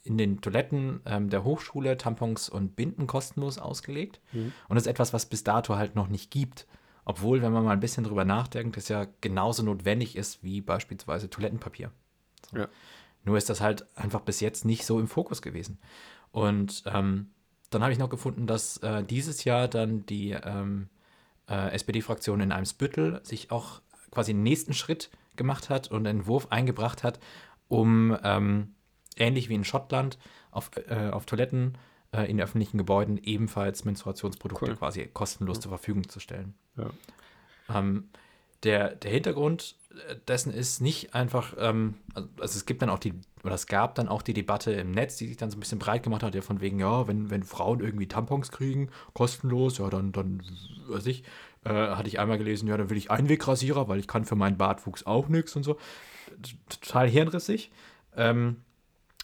in 0.04 0.18
den 0.18 0.42
Toiletten 0.42 1.02
ähm, 1.06 1.30
der 1.30 1.44
Hochschule 1.44 1.98
Tampons 1.98 2.50
und 2.50 2.76
Binden 2.76 3.06
kostenlos 3.06 3.58
ausgelegt. 3.60 4.20
Mhm. 4.32 4.54
Und 4.68 4.76
das 4.76 4.84
ist 4.84 4.90
etwas, 4.90 5.14
was 5.14 5.26
bis 5.28 5.44
dato 5.44 5.76
halt 5.76 5.96
noch 5.96 6.08
nicht 6.08 6.32
gibt. 6.32 6.66
Obwohl, 7.06 7.42
wenn 7.42 7.52
man 7.52 7.64
mal 7.64 7.72
ein 7.72 7.80
bisschen 7.80 8.04
drüber 8.04 8.26
nachdenkt, 8.26 8.78
es 8.78 8.88
ja 8.88 9.08
genauso 9.22 9.64
notwendig 9.64 10.16
ist 10.16 10.44
wie 10.44 10.62
beispielsweise 10.62 11.30
Toilettenpapier. 11.30 11.92
So. 12.50 12.58
Ja. 12.58 12.68
Nur 13.24 13.38
ist 13.38 13.50
das 13.50 13.62
halt 13.62 13.86
einfach 13.98 14.22
bis 14.22 14.40
jetzt 14.40 14.66
nicht 14.66 14.86
so 14.86 15.00
im 15.00 15.08
Fokus 15.08 15.42
gewesen. 15.42 15.80
Und 16.32 16.84
ähm, 16.86 17.32
dann 17.70 17.84
habe 17.84 17.94
ich 17.94 18.00
noch 18.00 18.10
gefunden, 18.10 18.48
dass 18.48 18.78
äh, 18.78 19.04
dieses 19.04 19.44
Jahr 19.44 19.68
dann 19.68 20.06
die 20.06 20.32
ähm, 20.32 20.90
äh, 21.48 21.72
SPD-Fraktion 21.72 22.40
in 22.42 22.52
Eimsbüttel 22.52 23.22
sich 23.24 23.52
auch 23.52 23.82
quasi 24.12 24.34
den 24.34 24.44
nächsten 24.44 24.74
Schritt 24.74 25.10
gemacht 25.36 25.70
hat 25.70 25.90
und 25.90 26.08
einen 26.08 26.20
Entwurf 26.20 26.52
eingebracht 26.52 27.04
hat, 27.04 27.20
um 27.68 28.18
ähm, 28.24 28.74
ähnlich 29.16 29.50
wie 29.50 29.56
in 29.56 29.64
Schottland 29.64 30.18
auf, 30.52 30.72
äh, 30.88 31.10
auf 31.10 31.26
Toiletten 31.26 31.78
äh, 32.12 32.30
in 32.30 32.42
öffentlichen 32.42 32.78
Gebäuden 32.78 33.18
ebenfalls 33.18 33.86
Menstruationsprodukte 33.86 34.72
cool. 34.72 34.78
quasi 34.78 35.06
kostenlos 35.06 35.58
ja. 35.58 35.62
zur 35.62 35.70
Verfügung 35.70 36.10
zu 36.10 36.20
stellen. 36.20 36.56
Ja. 36.78 36.90
Ähm, 37.70 38.10
der, 38.64 38.96
der 38.96 39.12
Hintergrund 39.12 39.76
äh, 40.08 40.16
dessen 40.28 40.54
ist 40.54 40.82
nicht 40.82 41.16
einfach, 41.16 41.56
ähm, 41.58 41.96
also 42.16 42.58
es 42.58 42.66
gibt 42.66 42.82
dann 42.82 42.90
auch 42.90 43.00
die, 43.00 43.14
oder 43.44 43.56
es 43.56 43.68
gab 43.68 43.96
dann 43.96 44.08
auch 44.08 44.22
die 44.22 44.34
Debatte 44.34 44.72
im 44.72 44.92
Netz, 44.92 45.18
die 45.18 45.28
sich 45.28 45.38
dann 45.38 45.50
so 45.50 45.58
ein 45.58 45.60
bisschen 45.60 45.80
breit 45.80 46.04
gemacht 46.04 46.24
hat, 46.24 46.36
ja 46.36 46.42
von 46.42 46.62
wegen, 46.62 46.80
ja, 46.80 47.08
wenn, 47.08 47.30
wenn 47.30 47.44
Frauen 47.44 47.80
irgendwie 47.80 48.08
Tampons 48.08 48.52
kriegen, 48.52 48.90
kostenlos, 49.14 49.78
ja, 49.78 49.90
dann, 49.90 50.12
dann, 50.12 50.42
weiß 50.88 51.06
ich, 51.06 51.24
äh, 51.66 51.70
hatte 51.70 52.08
ich 52.08 52.20
einmal 52.20 52.38
gelesen, 52.38 52.68
ja, 52.68 52.78
dann 52.78 52.90
will 52.90 52.98
ich 52.98 53.12
Einwegrasierer, 53.12 53.88
weil 53.88 54.00
ich 54.00 54.08
kann 54.08 54.26
für 54.26 54.36
meinen 54.36 54.58
Bartwuchs 54.58 55.06
auch 55.06 55.28
nichts 55.28 55.56
und 55.56 55.64
so. 55.64 55.78
Total 56.70 57.08
hirnrissig. 57.10 57.72
Ähm, 58.16 58.58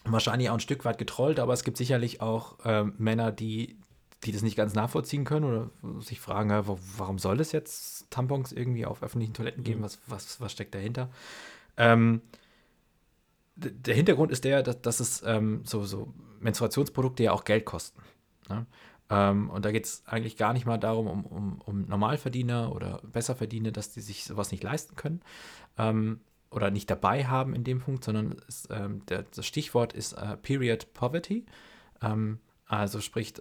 wahrscheinlich 0.05 0.49
auch 0.49 0.55
ein 0.55 0.59
Stück 0.59 0.85
weit 0.85 0.97
getrollt, 0.97 1.39
aber 1.39 1.53
es 1.53 1.63
gibt 1.63 1.77
sicherlich 1.77 2.21
auch 2.21 2.59
äh, 2.65 2.83
Männer, 2.97 3.31
die, 3.31 3.77
die 4.25 4.31
das 4.31 4.41
nicht 4.41 4.55
ganz 4.55 4.73
nachvollziehen 4.73 5.23
können 5.23 5.45
oder 5.45 6.01
sich 6.01 6.19
fragen, 6.19 6.49
warum 6.97 7.19
soll 7.19 7.39
es 7.39 7.51
jetzt 7.51 8.09
Tampons 8.09 8.51
irgendwie 8.51 8.85
auf 8.85 9.03
öffentlichen 9.03 9.33
Toiletten 9.33 9.63
geben? 9.63 9.79
Mhm. 9.79 9.83
Was, 9.83 9.99
was, 10.07 10.41
was 10.41 10.51
steckt 10.51 10.75
dahinter? 10.75 11.09
Ähm, 11.77 12.21
der 13.55 13.95
Hintergrund 13.95 14.31
ist 14.31 14.43
der, 14.43 14.63
dass, 14.63 14.81
dass 14.81 14.99
es 14.99 15.23
ähm, 15.25 15.61
so, 15.63 15.85
so 15.85 16.13
Menstruationsprodukte 16.39 17.23
ja 17.23 17.31
auch 17.31 17.45
Geld 17.45 17.65
kosten. 17.65 18.01
Ne? 18.49 18.65
Ähm, 19.09 19.49
und 19.49 19.65
da 19.65 19.71
geht 19.71 19.85
es 19.85 20.03
eigentlich 20.07 20.35
gar 20.35 20.53
nicht 20.53 20.65
mal 20.65 20.77
darum, 20.77 21.07
um, 21.07 21.25
um, 21.25 21.61
um 21.61 21.85
Normalverdiener 21.85 22.73
oder 22.75 23.01
Besserverdiener, 23.03 23.71
dass 23.71 23.91
die 23.91 24.01
sich 24.01 24.25
sowas 24.25 24.51
nicht 24.51 24.63
leisten 24.63 24.95
können, 24.95 25.21
ähm, 25.77 26.19
oder 26.49 26.71
nicht 26.71 26.89
dabei 26.89 27.25
haben 27.25 27.53
in 27.53 27.63
dem 27.63 27.79
Punkt, 27.79 28.03
sondern 28.03 28.35
es, 28.47 28.67
ähm, 28.71 29.05
der, 29.07 29.23
das 29.23 29.45
Stichwort 29.45 29.93
ist 29.93 30.13
äh, 30.13 30.37
Period 30.37 30.93
Poverty. 30.93 31.45
Ähm, 32.01 32.39
also 32.65 32.99
sprich, 33.01 33.33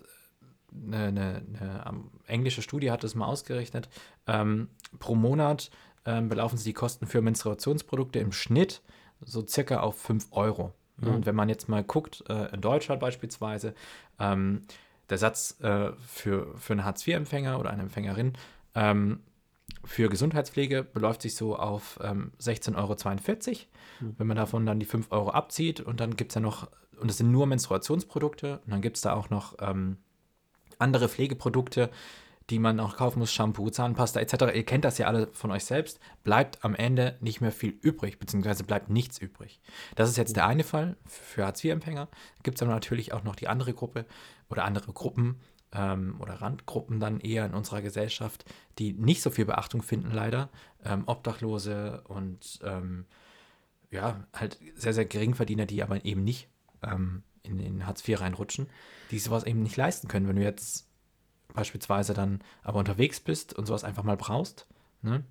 eine, 0.75 1.07
eine, 1.07 1.43
eine, 1.85 2.05
englische 2.27 2.63
Studie 2.63 2.91
hat 2.91 3.05
das 3.05 3.15
mal 3.15 3.27
ausgerechnet. 3.27 3.89
Ähm, 4.27 4.69
pro 4.99 5.15
Monat 5.15 5.71
ähm, 6.05 6.29
belaufen 6.29 6.57
sich 6.57 6.65
die 6.65 6.73
Kosten 6.73 7.07
für 7.07 7.23
Menstruationsprodukte 7.23 8.19
im 8.19 8.33
Schnitt 8.33 8.83
so 9.21 9.47
circa 9.47 9.81
auf 9.81 10.01
5 10.01 10.29
Euro. 10.33 10.73
Mhm. 10.97 11.09
Und 11.09 11.27
wenn 11.27 11.35
man 11.35 11.49
jetzt 11.49 11.69
mal 11.69 11.83
guckt, 11.83 12.25
äh, 12.29 12.55
in 12.55 12.61
Deutschland 12.61 13.01
beispielsweise, 13.01 13.75
ähm, 14.19 14.63
der 15.11 15.19
Satz 15.19 15.61
äh, 15.61 15.93
für, 16.07 16.57
für 16.57 16.73
einen 16.73 16.85
Hartz-IV-Empfänger 16.85 17.59
oder 17.59 17.71
eine 17.71 17.83
Empfängerin 17.83 18.33
ähm, 18.75 19.21
für 19.85 20.09
Gesundheitspflege 20.09 20.83
beläuft 20.83 21.23
sich 21.23 21.35
so 21.35 21.57
auf 21.57 21.99
ähm, 22.03 22.33
16,42 22.41 22.77
Euro. 22.77 23.59
Mhm. 24.01 24.15
Wenn 24.19 24.27
man 24.27 24.37
davon 24.37 24.67
dann 24.67 24.81
die 24.81 24.87
5 24.87 25.13
Euro 25.13 25.31
abzieht 25.31 25.81
und 25.81 26.01
dann 26.01 26.17
gibt 26.17 26.33
es 26.33 26.35
ja 26.37 26.41
noch, 26.41 26.71
und 26.99 27.09
das 27.09 27.19
sind 27.19 27.31
nur 27.31 27.47
Menstruationsprodukte, 27.47 28.61
und 28.65 28.71
dann 28.71 28.81
gibt 28.81 28.97
es 28.97 29.03
da 29.03 29.13
auch 29.15 29.31
noch 29.31 29.57
ähm, 29.61 29.99
andere 30.81 31.09
Pflegeprodukte, 31.09 31.91
die 32.51 32.59
man 32.59 32.79
auch 32.81 32.97
kaufen 32.97 33.21
muss, 33.21 33.33
Shampoo, 33.33 33.71
Zahnpasta 33.71 34.21
etc. 34.21 34.55
Ihr 34.55 34.65
kennt 34.65 34.85
das 34.85 34.99
ja 34.99 35.07
alle 35.07 35.29
von 35.33 35.51
euch 35.51 35.65
selbst, 35.65 35.99
bleibt 36.25 36.63
am 36.65 36.75
Ende 36.75 37.17
nicht 37.21 37.41
mehr 37.41 37.53
viel 37.53 37.71
übrig, 37.81 38.19
beziehungsweise 38.19 38.65
bleibt 38.65 38.91
nichts 38.91 39.19
übrig. 39.19 39.61
Das 39.95 40.11
ist 40.11 40.19
jetzt 40.19 40.37
der 40.37 40.47
eine 40.47 40.65
Fall 40.65 40.97
für 41.07 41.47
Hartz-IV-Empfänger. 41.47 42.09
Gibt 42.43 42.59
es 42.59 42.63
aber 42.63 42.73
natürlich 42.73 43.13
auch 43.13 43.25
noch 43.25 43.37
die 43.37 43.49
andere 43.49 43.73
Gruppe 43.73 44.05
oder 44.51 44.65
andere 44.65 44.93
Gruppen 44.93 45.41
ähm, 45.73 46.17
oder 46.21 46.35
Randgruppen 46.35 47.01
dann 47.01 47.21
eher 47.21 47.47
in 47.47 47.55
unserer 47.55 47.81
Gesellschaft, 47.81 48.45
die 48.79 48.93
nicht 48.93 49.23
so 49.23 49.31
viel 49.31 49.47
Beachtung 49.47 49.83
finden, 49.83 50.11
leider. 50.11 50.51
Ähm, 50.85 51.05
Obdachlose 51.07 52.03
und 52.09 52.61
ähm, 52.63 53.07
ja, 53.91 54.25
halt 54.35 54.59
sehr, 54.75 54.93
sehr 54.93 55.07
Geringverdiener, 55.07 55.67
die 55.67 55.83
aber 55.83 56.05
eben 56.05 56.25
nicht 56.25 56.49
ähm, 56.83 57.23
in 57.45 57.59
den 57.59 57.87
Hartz 57.87 58.07
IV 58.07 58.21
reinrutschen, 58.21 58.69
die 59.11 59.19
sowas 59.19 59.45
eben 59.45 59.63
nicht 59.63 59.77
leisten 59.77 60.09
können. 60.09 60.27
Wenn 60.27 60.37
du 60.37 60.43
jetzt 60.43 60.89
beispielsweise 61.55 62.15
dann 62.15 62.43
aber 62.63 62.81
unterwegs 62.81 63.21
bist 63.21 63.55
und 63.55 63.67
sowas 63.67 63.85
einfach 63.85 64.03
mal 64.03 64.17
brauchst, 64.17 64.67
ne? 65.03 65.25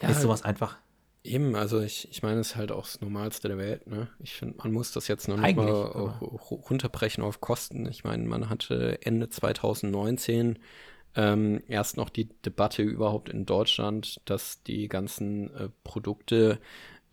Ja, 0.00 0.08
ist 0.08 0.22
sowas 0.22 0.42
einfach. 0.42 0.78
Eben, 1.24 1.56
also 1.56 1.80
ich, 1.80 2.08
ich 2.10 2.22
meine, 2.22 2.40
es 2.40 2.48
ist 2.48 2.56
halt 2.56 2.70
auch 2.70 2.84
das 2.84 3.00
Normalste 3.00 3.48
der 3.48 3.58
Welt, 3.58 3.86
ne? 3.86 4.08
Ich 4.20 4.34
finde, 4.34 4.56
man 4.58 4.72
muss 4.72 4.92
das 4.92 5.08
jetzt 5.08 5.28
noch 5.28 5.36
nicht 5.36 5.56
mal 5.56 5.66
runterbrechen 5.66 7.24
auf 7.24 7.40
Kosten. 7.40 7.86
Ich 7.86 8.04
meine, 8.04 8.24
man 8.24 8.48
hatte 8.48 9.02
Ende 9.02 9.28
2019 9.28 10.58
ähm, 11.16 11.62
erst 11.66 11.96
noch 11.96 12.10
die 12.10 12.28
Debatte 12.42 12.82
überhaupt 12.82 13.28
in 13.28 13.46
Deutschland, 13.46 14.20
dass 14.26 14.62
die 14.62 14.88
ganzen 14.88 15.54
äh, 15.54 15.68
Produkte 15.82 16.60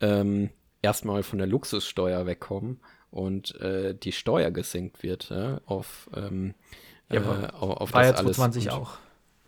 ähm, 0.01 0.49
erstmal 0.81 1.23
von 1.23 1.39
der 1.39 1.47
Luxussteuer 1.47 2.25
wegkommen 2.25 2.81
und 3.13 3.59
äh, 3.61 3.93
die 3.93 4.11
Steuer 4.11 4.49
gesenkt 4.49 5.03
wird 5.03 5.29
ja, 5.29 5.61
auf 5.65 6.09
ähm, 6.15 6.55
ja, 7.11 7.21
äh, 7.21 7.47
auf 7.53 7.91
das 7.91 8.17
alles. 8.17 8.37
2020 8.37 8.71
auch. 8.71 8.97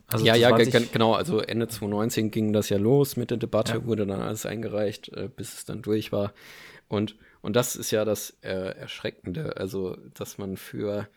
Also 0.07 0.24
ja, 0.24 0.36
ja, 0.36 0.55
genau. 0.55 1.13
Also 1.13 1.39
Ende 1.39 1.67
2019 1.67 2.29
ging 2.29 2.53
das 2.53 2.69
ja 2.69 2.77
los 2.77 3.17
mit 3.17 3.31
der 3.31 3.38
Debatte, 3.38 3.74
ja. 3.74 3.86
wurde 3.86 4.05
dann 4.05 4.22
alles 4.22 4.45
eingereicht, 4.45 5.10
äh, 5.10 5.29
bis 5.36 5.55
es 5.55 5.65
dann 5.65 5.81
durch 5.81 6.12
war. 6.12 6.34
Und, 6.88 7.15
und 7.41 7.55
das 7.55 7.75
ist 7.75 7.89
ja 7.89 8.05
das 8.05 8.38
äh, 8.41 8.77
Erschreckende, 8.77 9.57
also 9.57 9.98
dass 10.13 10.38
man 10.38 10.57
für, 10.57 11.07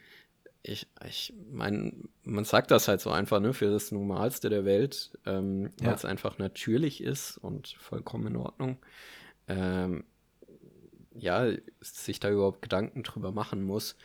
ich, 0.63 0.87
ich 1.07 1.35
meine, 1.53 1.93
man 2.23 2.45
sagt 2.45 2.71
das 2.71 2.89
halt 2.89 3.03
so 3.03 3.11
einfach, 3.11 3.41
ne, 3.41 3.53
für 3.53 3.71
das 3.71 3.93
Normalste 3.93 4.49
der 4.49 4.65
Welt, 4.65 5.11
ähm, 5.27 5.69
ja. 5.83 5.89
weil 5.89 5.95
es 5.95 6.07
einfach 6.07 6.39
natürlich 6.39 7.03
ist 7.03 7.37
und 7.37 7.77
vollkommen 7.79 8.29
in 8.29 8.37
Ordnung. 8.37 8.79
Ähm, 9.49 10.05
ja, 11.19 11.51
sich 11.81 12.21
da 12.21 12.31
überhaupt 12.31 12.63
Gedanken 12.63 13.03
drüber 13.03 13.33
machen 13.33 13.63
muss, 13.63 13.97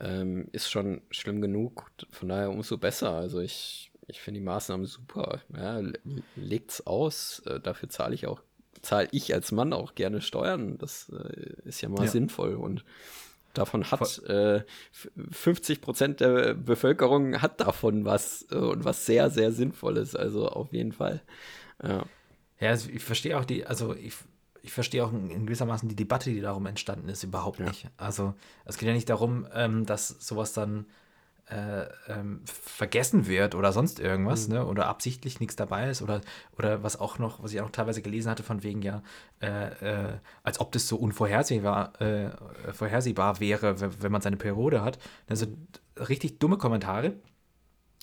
ähm, 0.00 0.48
ist 0.52 0.70
schon 0.70 1.02
schlimm 1.10 1.40
genug. 1.40 1.90
Von 2.10 2.28
daher 2.28 2.50
umso 2.50 2.78
besser. 2.78 3.12
Also 3.12 3.40
ich, 3.40 3.90
ich 4.06 4.20
finde 4.20 4.40
die 4.40 4.46
Maßnahmen 4.46 4.86
super. 4.86 5.40
Ja, 5.56 5.80
legt's 6.36 6.86
aus. 6.86 7.42
Äh, 7.46 7.60
dafür 7.60 7.88
zahle 7.88 8.14
ich 8.14 8.26
auch, 8.26 8.42
zahle 8.82 9.08
ich 9.12 9.34
als 9.34 9.52
Mann 9.52 9.72
auch 9.72 9.94
gerne 9.94 10.20
Steuern. 10.20 10.78
Das 10.78 11.10
äh, 11.10 11.68
ist 11.68 11.80
ja 11.80 11.88
mal 11.88 12.04
ja. 12.04 12.10
sinnvoll 12.10 12.54
und 12.54 12.84
Davon 13.52 13.90
hat 13.90 14.18
äh, 14.28 14.62
50 15.32 15.80
Prozent 15.80 16.20
der 16.20 16.54
Bevölkerung 16.54 17.42
hat 17.42 17.60
davon 17.60 18.04
was 18.04 18.46
äh, 18.52 18.54
und 18.54 18.84
was 18.84 19.06
sehr, 19.06 19.28
sehr 19.30 19.50
Sinnvolles. 19.50 20.14
Also 20.14 20.48
auf 20.48 20.72
jeden 20.72 20.92
Fall. 20.92 21.20
Ja, 21.82 22.04
ja 22.60 22.70
also 22.70 22.88
ich 22.90 23.02
verstehe 23.02 23.36
auch 23.36 23.44
die, 23.44 23.66
also 23.66 23.94
ich 23.96 24.14
ich 24.62 24.72
verstehe 24.72 25.04
auch 25.04 25.12
in 25.12 25.46
gewissermaßen 25.46 25.88
die 25.88 25.96
Debatte, 25.96 26.30
die 26.30 26.40
darum 26.40 26.66
entstanden 26.66 27.08
ist, 27.08 27.22
überhaupt 27.22 27.60
ja. 27.60 27.66
nicht. 27.66 27.88
Also 27.96 28.34
es 28.64 28.78
geht 28.78 28.86
ja 28.86 28.94
nicht 28.94 29.08
darum, 29.08 29.46
ähm, 29.54 29.86
dass 29.86 30.08
sowas 30.08 30.52
dann 30.52 30.86
äh, 31.50 31.86
ähm, 32.08 32.42
vergessen 32.44 33.26
wird 33.26 33.54
oder 33.54 33.72
sonst 33.72 33.98
irgendwas, 33.98 34.46
mhm. 34.46 34.54
ne? 34.54 34.66
Oder 34.66 34.86
absichtlich 34.86 35.40
nichts 35.40 35.56
dabei 35.56 35.90
ist 35.90 36.00
oder, 36.00 36.20
oder 36.56 36.84
was 36.84 36.98
auch 37.00 37.18
noch, 37.18 37.42
was 37.42 37.52
ich 37.52 37.60
auch 37.60 37.70
teilweise 37.70 38.02
gelesen 38.02 38.30
hatte, 38.30 38.44
von 38.44 38.62
wegen 38.62 38.82
ja, 38.82 39.02
äh, 39.42 40.04
äh, 40.04 40.18
als 40.44 40.60
ob 40.60 40.70
das 40.70 40.86
so 40.86 40.96
unvorhersehbar 40.96 42.00
äh, 42.00 42.30
vorhersehbar 42.72 43.40
wäre, 43.40 43.80
wenn 44.00 44.12
man 44.12 44.20
seine 44.20 44.36
Periode 44.36 44.82
hat. 44.82 44.98
Also 45.28 45.46
richtig 45.96 46.38
dumme 46.38 46.56
Kommentare. 46.56 47.14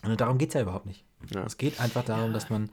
Und 0.03 0.19
darum 0.19 0.37
geht 0.37 0.49
es 0.49 0.55
ja 0.55 0.61
überhaupt 0.61 0.85
nicht. 0.85 1.05
Ja. 1.33 1.43
Es 1.43 1.57
geht 1.57 1.79
einfach 1.79 2.03
darum, 2.03 2.27
ja. 2.27 2.33
dass 2.33 2.49
man 2.49 2.69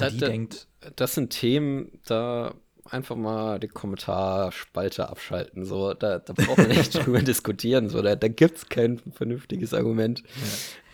da, 0.00 0.10
die 0.10 0.18
da, 0.18 0.28
denkt. 0.28 0.66
Das 0.96 1.14
sind 1.14 1.30
Themen, 1.30 2.00
da 2.06 2.54
einfach 2.92 3.16
mal 3.16 3.58
die 3.60 3.68
Kommentarspalte 3.68 5.08
abschalten. 5.08 5.64
So, 5.64 5.94
da, 5.94 6.18
da 6.18 6.32
braucht 6.32 6.58
man 6.58 6.68
nicht 6.68 6.94
drüber 7.06 7.20
diskutieren. 7.22 7.88
So, 7.88 8.02
da, 8.02 8.16
da 8.16 8.28
gibt 8.28 8.58
es 8.58 8.68
kein 8.68 9.00
vernünftiges 9.12 9.74
Argument, 9.74 10.22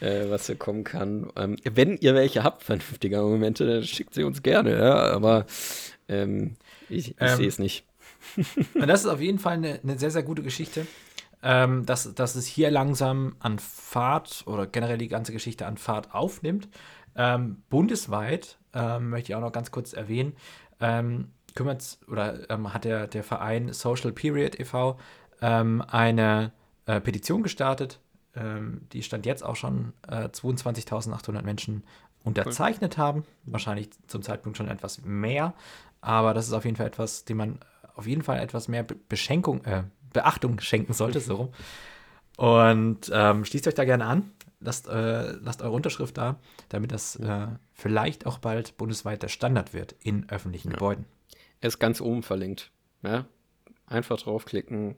ja. 0.01 0.09
äh, 0.09 0.31
was 0.31 0.47
hier 0.47 0.57
kommen 0.57 0.85
kann. 0.85 1.31
Ähm, 1.37 1.57
wenn 1.65 1.97
ihr 1.97 2.15
welche 2.15 2.45
habt, 2.45 2.63
vernünftige 2.63 3.19
Argumente, 3.19 3.67
dann 3.67 3.85
schickt 3.85 4.15
sie 4.15 4.25
uns 4.25 4.43
gerne, 4.43 4.79
ja, 4.79 4.95
aber 4.95 5.47
ähm, 6.09 6.57
ich, 6.89 7.11
ich 7.11 7.17
ähm, 7.21 7.37
sehe 7.37 7.49
es 7.49 7.59
nicht. 7.59 7.85
Das 8.75 9.03
ist 9.03 9.07
auf 9.07 9.21
jeden 9.21 9.39
Fall 9.39 9.55
eine, 9.55 9.79
eine 9.83 9.99
sehr, 9.99 10.11
sehr 10.11 10.25
gute 10.25 10.43
Geschichte. 10.43 10.87
Ähm, 11.49 11.87
dass, 11.87 12.13
dass 12.13 12.35
es 12.35 12.45
hier 12.45 12.73
langsam 12.73 13.37
an 13.39 13.61
Fahrt 13.61 14.43
oder 14.49 14.67
generell 14.67 14.99
die 14.99 15.07
ganze 15.07 15.33
Geschichte 15.33 15.65
an 15.65 15.77
Fahrt 15.77 16.13
aufnimmt. 16.13 16.69
Ähm, 17.15 17.63
bundesweit 17.71 18.59
ähm, 18.75 19.11
möchte 19.11 19.31
ich 19.31 19.37
auch 19.37 19.41
noch 19.41 19.53
ganz 19.53 19.71
kurz 19.71 19.93
erwähnen, 19.93 20.33
ähm, 20.81 21.29
kümmert 21.55 21.99
oder 22.11 22.51
ähm, 22.51 22.75
hat 22.75 22.85
der, 22.85 23.07
der 23.07 23.23
Verein 23.23 23.73
Social 23.73 24.11
Period 24.11 24.59
e.V. 24.59 24.99
Ähm, 25.41 25.85
eine 25.87 26.51
äh, 26.87 27.01
Petition 27.01 27.43
gestartet. 27.43 28.01
Die 28.93 29.03
stand 29.03 29.25
jetzt 29.25 29.43
auch 29.43 29.57
schon 29.57 29.95
äh, 30.07 30.29
22.800 30.29 31.41
Menschen 31.41 31.85
unterzeichnet 32.23 32.99
cool. 32.99 33.03
haben. 33.03 33.25
Wahrscheinlich 33.47 33.89
zum 34.09 34.21
Zeitpunkt 34.21 34.59
schon 34.59 34.69
etwas 34.69 35.03
mehr. 35.05 35.55
Aber 36.03 36.35
das 36.35 36.47
ist 36.47 36.53
auf 36.53 36.67
jeden 36.67 36.77
Fall 36.77 36.87
etwas, 36.87 37.25
dem 37.25 37.39
man 37.39 37.61
auf 37.95 38.07
jeden 38.07 38.23
Fall 38.23 38.39
etwas 38.41 38.69
mehr 38.69 38.85
Beschenkung, 38.85 39.65
äh, 39.65 39.85
Beachtung 40.17 40.61
schenken 40.61 40.93
sollte, 40.93 41.21
so 41.21 41.35
rum. 41.37 41.49
Und 42.37 43.11
ähm, 43.13 43.45
schließt 43.45 43.67
euch 43.67 43.75
da 43.75 43.85
gerne 43.85 44.05
an 44.05 44.31
lasst, 44.61 44.89
äh, 44.89 45.33
lasst 45.33 45.63
eure 45.63 45.73
Unterschrift 45.73 46.17
da, 46.19 46.39
damit 46.69 46.93
das 46.93 47.17
äh, 47.17 47.47
vielleicht 47.73 48.27
auch 48.27 48.39
bald 48.39 48.77
bundesweit 48.77 49.23
der 49.23 49.29
Standard 49.29 49.75
wird 49.75 49.95
in 50.01 50.29
öffentlichen 50.29 50.69
ja. 50.69 50.75
Gebäuden. 50.75 51.07
Er 51.61 51.69
ist 51.69 51.79
ganz 51.79 52.01
oben 52.01 52.23
verlinkt. 52.23 52.71
Ja? 53.03 53.27
Einfach 53.87 54.19
draufklicken, 54.19 54.97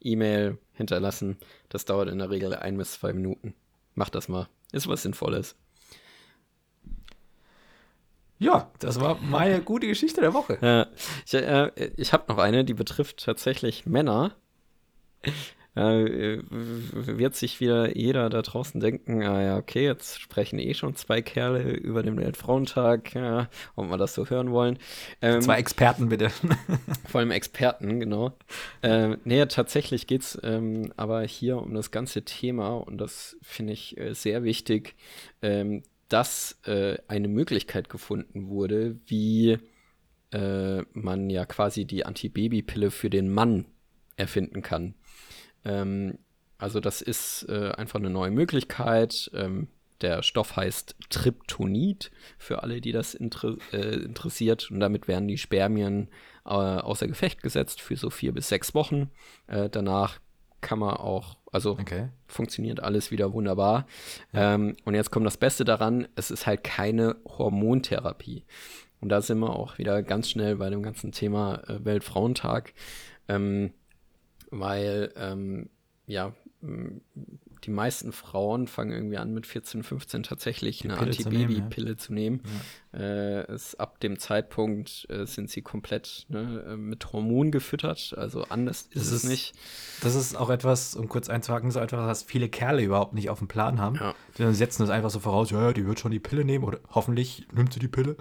E-Mail 0.00 0.58
hinterlassen. 0.74 1.38
Das 1.68 1.84
dauert 1.84 2.08
in 2.08 2.18
der 2.18 2.30
Regel 2.30 2.54
ein 2.54 2.76
bis 2.76 2.92
zwei 2.92 3.12
Minuten. 3.12 3.54
Macht 3.94 4.14
das 4.14 4.28
mal. 4.28 4.48
Ist 4.72 4.88
was 4.88 5.02
Sinnvolles. 5.02 5.56
Ja, 8.42 8.68
das 8.80 9.00
war 9.00 9.18
meine 9.22 9.62
gute 9.62 9.86
Geschichte 9.86 10.20
der 10.20 10.34
Woche. 10.34 10.58
Ja, 10.60 10.88
ich 11.24 11.34
äh, 11.34 11.70
ich 11.96 12.12
habe 12.12 12.24
noch 12.26 12.38
eine, 12.38 12.64
die 12.64 12.74
betrifft 12.74 13.24
tatsächlich 13.24 13.86
Männer 13.86 14.32
äh, 15.74 16.42
wird 16.50 17.34
sich 17.34 17.60
wieder 17.60 17.96
jeder 17.96 18.28
da 18.28 18.42
draußen 18.42 18.80
denken, 18.80 19.22
ah 19.22 19.42
ja, 19.42 19.56
okay, 19.56 19.84
jetzt 19.84 20.20
sprechen 20.20 20.58
eh 20.58 20.74
schon 20.74 20.96
zwei 20.96 21.22
Kerle 21.22 21.70
über 21.72 22.02
den 22.02 22.16
Weltfrauentag, 22.18 23.14
ja, 23.14 23.48
ob 23.74 23.88
wir 23.88 23.96
das 23.96 24.14
so 24.14 24.26
hören 24.28 24.50
wollen. 24.50 24.78
Ähm, 25.22 25.40
zwei 25.40 25.58
Experten 25.58 26.08
bitte. 26.08 26.30
vor 27.08 27.20
allem 27.20 27.30
Experten, 27.30 28.00
genau. 28.00 28.32
Ähm, 28.82 29.18
nee, 29.24 29.46
tatsächlich 29.46 30.06
geht 30.06 30.22
es 30.22 30.38
ähm, 30.42 30.92
aber 30.96 31.22
hier 31.22 31.58
um 31.58 31.72
das 31.74 31.90
ganze 31.90 32.22
Thema 32.22 32.74
und 32.74 32.98
das 32.98 33.36
finde 33.40 33.72
ich 33.72 33.96
äh, 33.96 34.14
sehr 34.14 34.44
wichtig, 34.44 34.94
ähm, 35.40 35.84
dass 36.12 36.58
äh, 36.66 36.98
eine 37.08 37.28
Möglichkeit 37.28 37.88
gefunden 37.88 38.48
wurde, 38.48 38.98
wie 39.06 39.58
äh, 40.32 40.82
man 40.92 41.30
ja 41.30 41.46
quasi 41.46 41.84
die 41.84 42.04
Antibabypille 42.04 42.90
für 42.90 43.10
den 43.10 43.30
Mann 43.30 43.66
erfinden 44.16 44.62
kann. 44.62 44.94
Ähm, 45.64 46.18
also 46.58 46.80
das 46.80 47.02
ist 47.02 47.46
äh, 47.48 47.72
einfach 47.72 47.98
eine 47.98 48.10
neue 48.10 48.30
Möglichkeit. 48.30 49.30
Ähm, 49.34 49.68
der 50.02 50.22
Stoff 50.22 50.56
heißt 50.56 50.96
Tryptonid, 51.10 52.10
für 52.36 52.62
alle, 52.62 52.80
die 52.80 52.92
das 52.92 53.14
inter 53.14 53.56
äh, 53.72 53.96
interessiert. 53.96 54.70
Und 54.70 54.80
damit 54.80 55.08
werden 55.08 55.28
die 55.28 55.38
Spermien 55.38 56.08
äh, 56.44 56.50
außer 56.50 57.06
Gefecht 57.06 57.42
gesetzt 57.42 57.80
für 57.80 57.96
so 57.96 58.10
vier 58.10 58.32
bis 58.32 58.48
sechs 58.48 58.74
Wochen. 58.74 59.10
Äh, 59.46 59.70
danach 59.70 60.20
kann 60.62 60.78
man 60.78 60.94
auch, 60.94 61.36
also 61.52 61.72
okay. 61.72 62.08
funktioniert 62.26 62.80
alles 62.80 63.10
wieder 63.10 63.34
wunderbar. 63.34 63.86
Ja. 64.32 64.54
Ähm, 64.54 64.76
und 64.84 64.94
jetzt 64.94 65.10
kommt 65.10 65.26
das 65.26 65.36
Beste 65.36 65.64
daran, 65.64 66.08
es 66.14 66.30
ist 66.30 66.46
halt 66.46 66.64
keine 66.64 67.16
Hormontherapie. 67.26 68.44
Und 69.00 69.10
da 69.10 69.20
sind 69.20 69.40
wir 69.40 69.50
auch 69.50 69.76
wieder 69.78 70.02
ganz 70.02 70.30
schnell 70.30 70.56
bei 70.56 70.70
dem 70.70 70.82
ganzen 70.82 71.12
Thema 71.12 71.62
äh, 71.68 71.84
Weltfrauentag. 71.84 72.72
Ähm, 73.28 73.72
weil 74.50 75.12
ähm, 75.16 75.68
ja 76.06 76.32
die 76.62 77.70
meisten 77.70 78.12
Frauen 78.12 78.66
fangen 78.68 78.92
irgendwie 78.92 79.16
an 79.18 79.32
mit 79.34 79.46
14, 79.46 79.82
15 79.82 80.22
tatsächlich 80.22 80.78
Die 80.78 80.88
eine 80.90 80.96
Pille 80.98 81.10
zu 81.12 81.28
nehmen, 81.28 81.42
Antibabypille 81.44 81.96
zu 81.96 82.12
nehmen. 82.12 82.40
Äh, 82.92 83.42
es, 83.52 83.74
ab 83.76 83.98
dem 84.00 84.18
Zeitpunkt 84.18 85.06
äh, 85.10 85.26
sind 85.26 85.50
sie 85.50 85.62
komplett 85.62 86.26
ne, 86.28 86.64
äh, 86.68 86.76
mit 86.76 87.12
Hormonen 87.12 87.50
gefüttert. 87.52 88.14
Also 88.16 88.44
anders 88.44 88.82
ist 88.82 88.96
Das 88.96 89.06
es 89.08 89.12
ist- 89.24 89.30
nicht. 89.30 89.54
Das 90.02 90.14
ist 90.14 90.36
auch 90.36 90.50
etwas, 90.50 90.94
um 90.96 91.08
kurz 91.08 91.28
einzuhaken, 91.28 91.70
so 91.70 91.80
etwas, 91.80 92.00
was 92.06 92.22
viele 92.22 92.48
Kerle 92.48 92.82
überhaupt 92.82 93.14
nicht 93.14 93.28
auf 93.30 93.38
dem 93.40 93.48
Plan 93.48 93.80
haben. 93.80 93.96
Ja. 93.96 94.14
Die 94.38 94.54
setzen 94.54 94.82
das 94.82 94.90
einfach 94.90 95.10
so 95.10 95.18
voraus, 95.20 95.50
ja, 95.50 95.72
die 95.72 95.86
wird 95.86 95.98
schon 96.00 96.10
die 96.12 96.20
Pille 96.20 96.44
nehmen 96.44 96.64
oder 96.64 96.78
hoffentlich 96.90 97.46
nimmt 97.52 97.72
sie 97.72 97.80
die 97.80 97.88
Pille. 97.88 98.16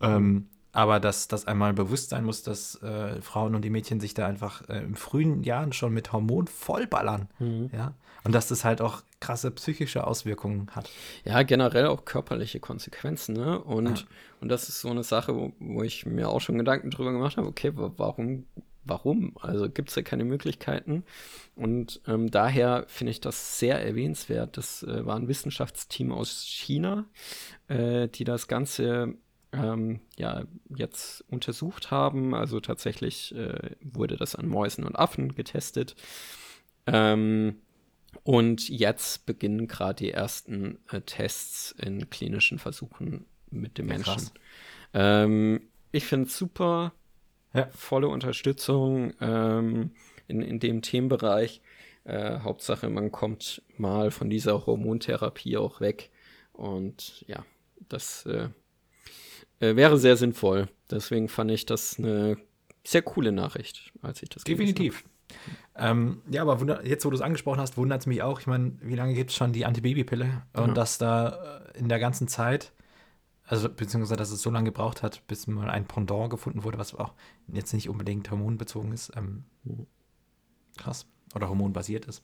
Ähm, 0.00 0.48
aber 0.74 1.00
dass 1.00 1.28
das 1.28 1.46
einmal 1.46 1.72
bewusst 1.72 2.10
sein 2.10 2.24
muss, 2.24 2.42
dass 2.42 2.74
äh, 2.82 3.22
Frauen 3.22 3.54
und 3.54 3.62
die 3.62 3.70
Mädchen 3.70 4.00
sich 4.00 4.12
da 4.12 4.26
einfach 4.26 4.68
äh, 4.68 4.82
im 4.82 4.96
frühen 4.96 5.42
Jahren 5.42 5.72
schon 5.72 5.94
mit 5.94 6.12
Hormon 6.12 6.46
vollballern. 6.48 7.28
Ja? 7.72 7.94
Und 8.24 8.34
dass 8.34 8.48
das 8.48 8.64
halt 8.64 8.80
auch 8.80 9.02
krasse 9.20 9.50
psychische 9.50 10.06
Auswirkungen 10.06 10.70
hat. 10.74 10.90
Ja, 11.24 11.42
generell 11.42 11.86
auch 11.86 12.04
körperliche 12.04 12.58
Konsequenzen, 12.60 13.34
ne? 13.34 13.58
Und, 13.60 14.00
Ja. 14.00 14.04
und 14.40 14.48
das 14.48 14.68
ist 14.68 14.80
so 14.80 14.90
eine 14.90 15.02
Sache, 15.04 15.34
wo, 15.36 15.52
wo 15.60 15.82
ich 15.82 16.04
mir 16.06 16.28
auch 16.28 16.40
schon 16.40 16.58
Gedanken 16.58 16.90
drüber 16.90 17.12
gemacht 17.12 17.36
habe, 17.36 17.46
okay, 17.46 17.76
wa- 17.76 17.92
warum, 17.96 18.46
warum? 18.84 19.34
Also 19.40 19.68
gibt 19.70 19.90
es 19.90 19.94
da 19.94 20.02
keine 20.02 20.24
Möglichkeiten? 20.24 21.04
Und 21.54 22.00
ähm, 22.06 22.30
daher 22.30 22.84
finde 22.88 23.10
ich 23.12 23.20
das 23.20 23.58
sehr 23.58 23.82
erwähnenswert. 23.84 24.56
Das 24.56 24.82
äh, 24.82 25.04
war 25.06 25.16
ein 25.16 25.28
Wissenschaftsteam 25.28 26.10
aus 26.10 26.44
China, 26.46 27.04
äh, 27.68 28.08
die 28.08 28.24
das 28.24 28.48
Ganze 28.48 29.14
ähm, 29.62 30.00
ja 30.16 30.44
jetzt 30.74 31.24
untersucht 31.28 31.90
haben. 31.90 32.34
Also 32.34 32.60
tatsächlich 32.60 33.34
äh, 33.34 33.72
wurde 33.82 34.16
das 34.16 34.34
an 34.34 34.48
Mäusen 34.48 34.84
und 34.84 34.96
Affen 34.96 35.34
getestet. 35.34 35.94
Ähm, 36.86 37.56
und 38.22 38.68
jetzt 38.68 39.26
beginnen 39.26 39.66
gerade 39.68 40.04
die 40.04 40.12
ersten 40.12 40.78
äh, 40.90 41.00
Tests 41.00 41.72
in 41.72 42.08
klinischen 42.10 42.58
Versuchen 42.58 43.26
mit 43.50 43.78
dem 43.78 43.88
Ja, 43.88 43.94
Menschen. 43.94 44.30
Ähm, 44.92 45.62
ich 45.92 46.04
finde 46.06 46.28
es 46.28 46.36
super, 46.36 46.92
Ja. 47.52 47.68
volle 47.72 48.08
Unterstützung 48.08 49.12
ähm, 49.20 49.90
in, 50.28 50.42
in 50.42 50.60
dem 50.60 50.82
Themenbereich. 50.82 51.60
Äh, 52.04 52.40
Hauptsache, 52.40 52.88
man 52.90 53.10
kommt 53.12 53.62
mal 53.78 54.10
von 54.10 54.28
dieser 54.30 54.66
Hormontherapie 54.66 55.56
auch 55.56 55.80
weg. 55.80 56.10
Und 56.52 57.24
ja, 57.26 57.44
das 57.88 58.26
äh, 58.26 58.48
äh, 59.60 59.76
wäre 59.76 59.98
sehr 59.98 60.16
sinnvoll. 60.16 60.68
Deswegen 60.90 61.28
fand 61.28 61.50
ich 61.50 61.66
das 61.66 61.98
eine 61.98 62.36
sehr 62.84 63.02
coole 63.02 63.32
Nachricht, 63.32 63.92
als 64.02 64.22
ich 64.22 64.28
das 64.28 64.44
Definitiv. 64.44 65.04
Ähm, 65.76 66.22
ja, 66.30 66.42
aber 66.42 66.60
wunder- 66.60 66.84
jetzt, 66.86 67.04
wo 67.04 67.10
du 67.10 67.16
es 67.16 67.22
angesprochen 67.22 67.58
hast, 67.60 67.76
wundert 67.76 68.00
es 68.00 68.06
mich 68.06 68.22
auch. 68.22 68.40
Ich 68.40 68.46
meine, 68.46 68.76
wie 68.82 68.94
lange 68.94 69.14
gibt 69.14 69.30
es 69.30 69.36
schon 69.36 69.52
die 69.52 69.64
Antibabypille? 69.64 70.42
Und 70.52 70.68
Ja. 70.68 70.74
dass 70.74 70.98
da 70.98 71.62
äh, 71.74 71.78
in 71.78 71.88
der 71.88 71.98
ganzen 71.98 72.28
Zeit, 72.28 72.72
also 73.46 73.68
beziehungsweise, 73.68 74.16
dass 74.16 74.30
es 74.30 74.42
so 74.42 74.50
lange 74.50 74.66
gebraucht 74.66 75.02
hat, 75.02 75.26
bis 75.26 75.46
mal 75.46 75.70
ein 75.70 75.86
Pendant 75.86 76.30
gefunden 76.30 76.62
wurde, 76.62 76.78
was 76.78 76.94
auch 76.94 77.14
jetzt 77.48 77.72
nicht 77.72 77.88
unbedingt 77.88 78.30
hormonbezogen 78.30 78.92
ist. 78.92 79.12
Ähm, 79.16 79.44
Mhm. 79.64 79.86
krass. 80.76 81.06
Oder 81.34 81.48
hormonbasiert 81.48 82.04
ist. 82.04 82.22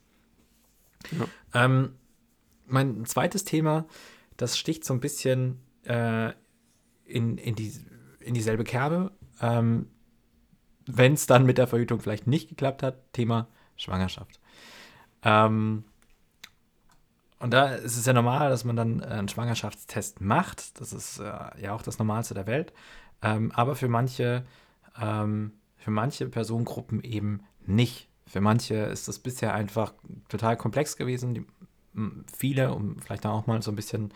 Ja. 1.11 1.65
Ähm, 1.65 1.95
mein 2.67 3.05
zweites 3.05 3.43
Thema, 3.43 3.85
das 4.37 4.57
sticht 4.57 4.85
so 4.85 4.93
ein 4.93 4.99
bisschen 4.99 5.59
äh, 5.83 6.31
in, 7.11 7.37
in, 7.37 7.55
die, 7.55 7.73
in 8.19 8.33
dieselbe 8.33 8.63
Kerbe. 8.63 9.11
Ähm, 9.41 9.87
wenn 10.85 11.13
es 11.13 11.27
dann 11.27 11.45
mit 11.45 11.57
der 11.57 11.67
Verhütung 11.67 11.99
vielleicht 11.99 12.27
nicht 12.27 12.49
geklappt 12.49 12.83
hat, 12.83 13.13
Thema 13.13 13.47
Schwangerschaft. 13.75 14.39
Ähm, 15.23 15.83
und 17.39 17.51
da 17.51 17.73
ist 17.73 17.97
es 17.97 18.05
ja 18.05 18.13
normal, 18.13 18.49
dass 18.49 18.63
man 18.65 18.75
dann 18.75 19.01
äh, 19.01 19.05
einen 19.05 19.27
Schwangerschaftstest 19.27 20.21
macht. 20.21 20.79
Das 20.79 20.93
ist 20.93 21.19
äh, 21.19 21.61
ja 21.61 21.73
auch 21.73 21.81
das 21.81 21.97
Normalste 21.97 22.33
der 22.33 22.47
Welt. 22.47 22.73
Ähm, 23.21 23.51
aber 23.53 23.75
für 23.75 23.87
manche, 23.87 24.45
ähm, 24.99 25.53
für 25.77 25.91
manche 25.91 26.27
Personengruppen 26.27 27.03
eben 27.03 27.41
nicht. 27.65 28.09
Für 28.27 28.41
manche 28.41 28.75
ist 28.75 29.07
das 29.07 29.19
bisher 29.19 29.53
einfach 29.53 29.93
total 30.29 30.55
komplex 30.55 30.97
gewesen. 30.97 31.33
Die, 31.33 31.45
viele, 32.31 32.73
um 32.73 32.99
vielleicht 32.99 33.25
auch 33.25 33.47
mal 33.47 33.61
so 33.61 33.71
ein 33.71 33.75
bisschen 33.75 34.13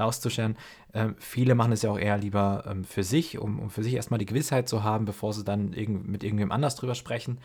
auszuscheren, 0.00 0.56
ähm, 0.94 1.16
viele 1.18 1.54
machen 1.54 1.72
es 1.72 1.82
ja 1.82 1.90
auch 1.90 1.98
eher 1.98 2.18
lieber 2.18 2.64
ähm, 2.66 2.84
für 2.84 3.04
sich, 3.04 3.38
um, 3.38 3.58
um 3.58 3.70
für 3.70 3.82
sich 3.82 3.94
erstmal 3.94 4.18
die 4.18 4.26
Gewissheit 4.26 4.68
zu 4.68 4.82
haben, 4.82 5.04
bevor 5.04 5.32
sie 5.32 5.44
dann 5.44 5.72
irgend, 5.72 6.08
mit 6.08 6.24
irgendwem 6.24 6.52
anders 6.52 6.76
drüber 6.76 6.94
sprechen, 6.94 7.40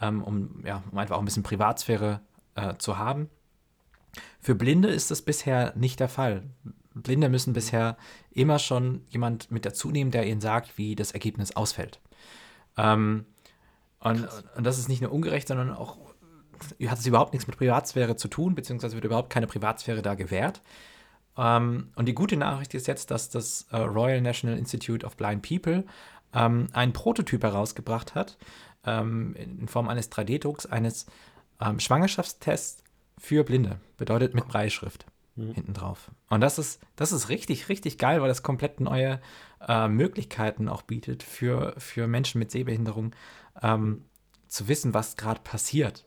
ähm, 0.00 0.22
um, 0.22 0.64
ja, 0.64 0.82
um 0.90 0.98
einfach 0.98 1.16
auch 1.16 1.20
ein 1.20 1.24
bisschen 1.24 1.42
Privatsphäre 1.42 2.20
äh, 2.54 2.74
zu 2.78 2.98
haben. 2.98 3.28
Für 4.40 4.54
Blinde 4.54 4.88
ist 4.88 5.10
das 5.10 5.22
bisher 5.22 5.72
nicht 5.76 6.00
der 6.00 6.08
Fall. 6.08 6.44
Blinde 6.94 7.28
müssen 7.28 7.52
bisher 7.52 7.96
immer 8.30 8.58
schon 8.58 9.02
jemand 9.08 9.50
mit 9.50 9.66
dazu 9.66 9.90
nehmen, 9.90 10.10
der 10.10 10.26
ihnen 10.26 10.40
sagt, 10.40 10.78
wie 10.78 10.94
das 10.94 11.12
Ergebnis 11.12 11.54
ausfällt. 11.54 12.00
Ähm, 12.76 13.26
und, 14.00 14.28
und 14.56 14.64
das 14.64 14.78
ist 14.78 14.88
nicht 14.88 15.02
nur 15.02 15.12
ungerecht, 15.12 15.48
sondern 15.48 15.72
auch 15.72 15.98
hat 16.86 16.98
es 16.98 17.06
überhaupt 17.06 17.32
nichts 17.32 17.46
mit 17.46 17.56
Privatsphäre 17.56 18.16
zu 18.16 18.28
tun, 18.28 18.54
beziehungsweise 18.54 18.94
wird 18.94 19.04
überhaupt 19.04 19.30
keine 19.30 19.46
Privatsphäre 19.46 20.02
da 20.02 20.14
gewährt. 20.14 20.62
Ähm, 21.36 21.90
und 21.96 22.06
die 22.06 22.14
gute 22.14 22.36
Nachricht 22.36 22.74
ist 22.74 22.86
jetzt, 22.86 23.10
dass 23.10 23.28
das 23.28 23.66
äh, 23.70 23.76
Royal 23.76 24.20
National 24.20 24.58
Institute 24.58 25.04
of 25.04 25.16
Blind 25.16 25.42
People 25.42 25.84
ähm, 26.32 26.68
einen 26.72 26.92
Prototyp 26.92 27.42
herausgebracht 27.42 28.14
hat, 28.14 28.38
ähm, 28.84 29.34
in, 29.34 29.68
Form 29.68 29.88
eines 29.88 30.10
3D-Drucks, 30.10 30.66
eines 30.66 31.06
ähm, 31.60 31.80
Schwangerschaftstests 31.80 32.82
für 33.18 33.44
Blinde. 33.44 33.80
Bedeutet 33.96 34.34
mit 34.34 34.46
Breitschrift 34.48 35.06
hinten 35.36 35.74
drauf. 35.74 36.10
Und 36.30 36.40
das 36.40 36.58
ist, 36.58 36.80
das 36.96 37.12
ist 37.12 37.28
richtig, 37.28 37.68
richtig 37.68 37.98
geil, 37.98 38.22
weil 38.22 38.28
das 38.28 38.42
komplett 38.42 38.80
neue 38.80 39.20
äh, 39.68 39.86
Möglichkeiten 39.86 40.68
auch 40.68 40.82
bietet 40.82 41.22
für, 41.22 41.74
für 41.76 42.06
Menschen 42.06 42.38
mit 42.38 42.50
Sehbehinderung, 42.50 43.14
ähm, 43.62 44.04
zu 44.48 44.68
wissen, 44.68 44.94
was 44.94 45.16
gerade 45.16 45.40
passiert. 45.40 46.06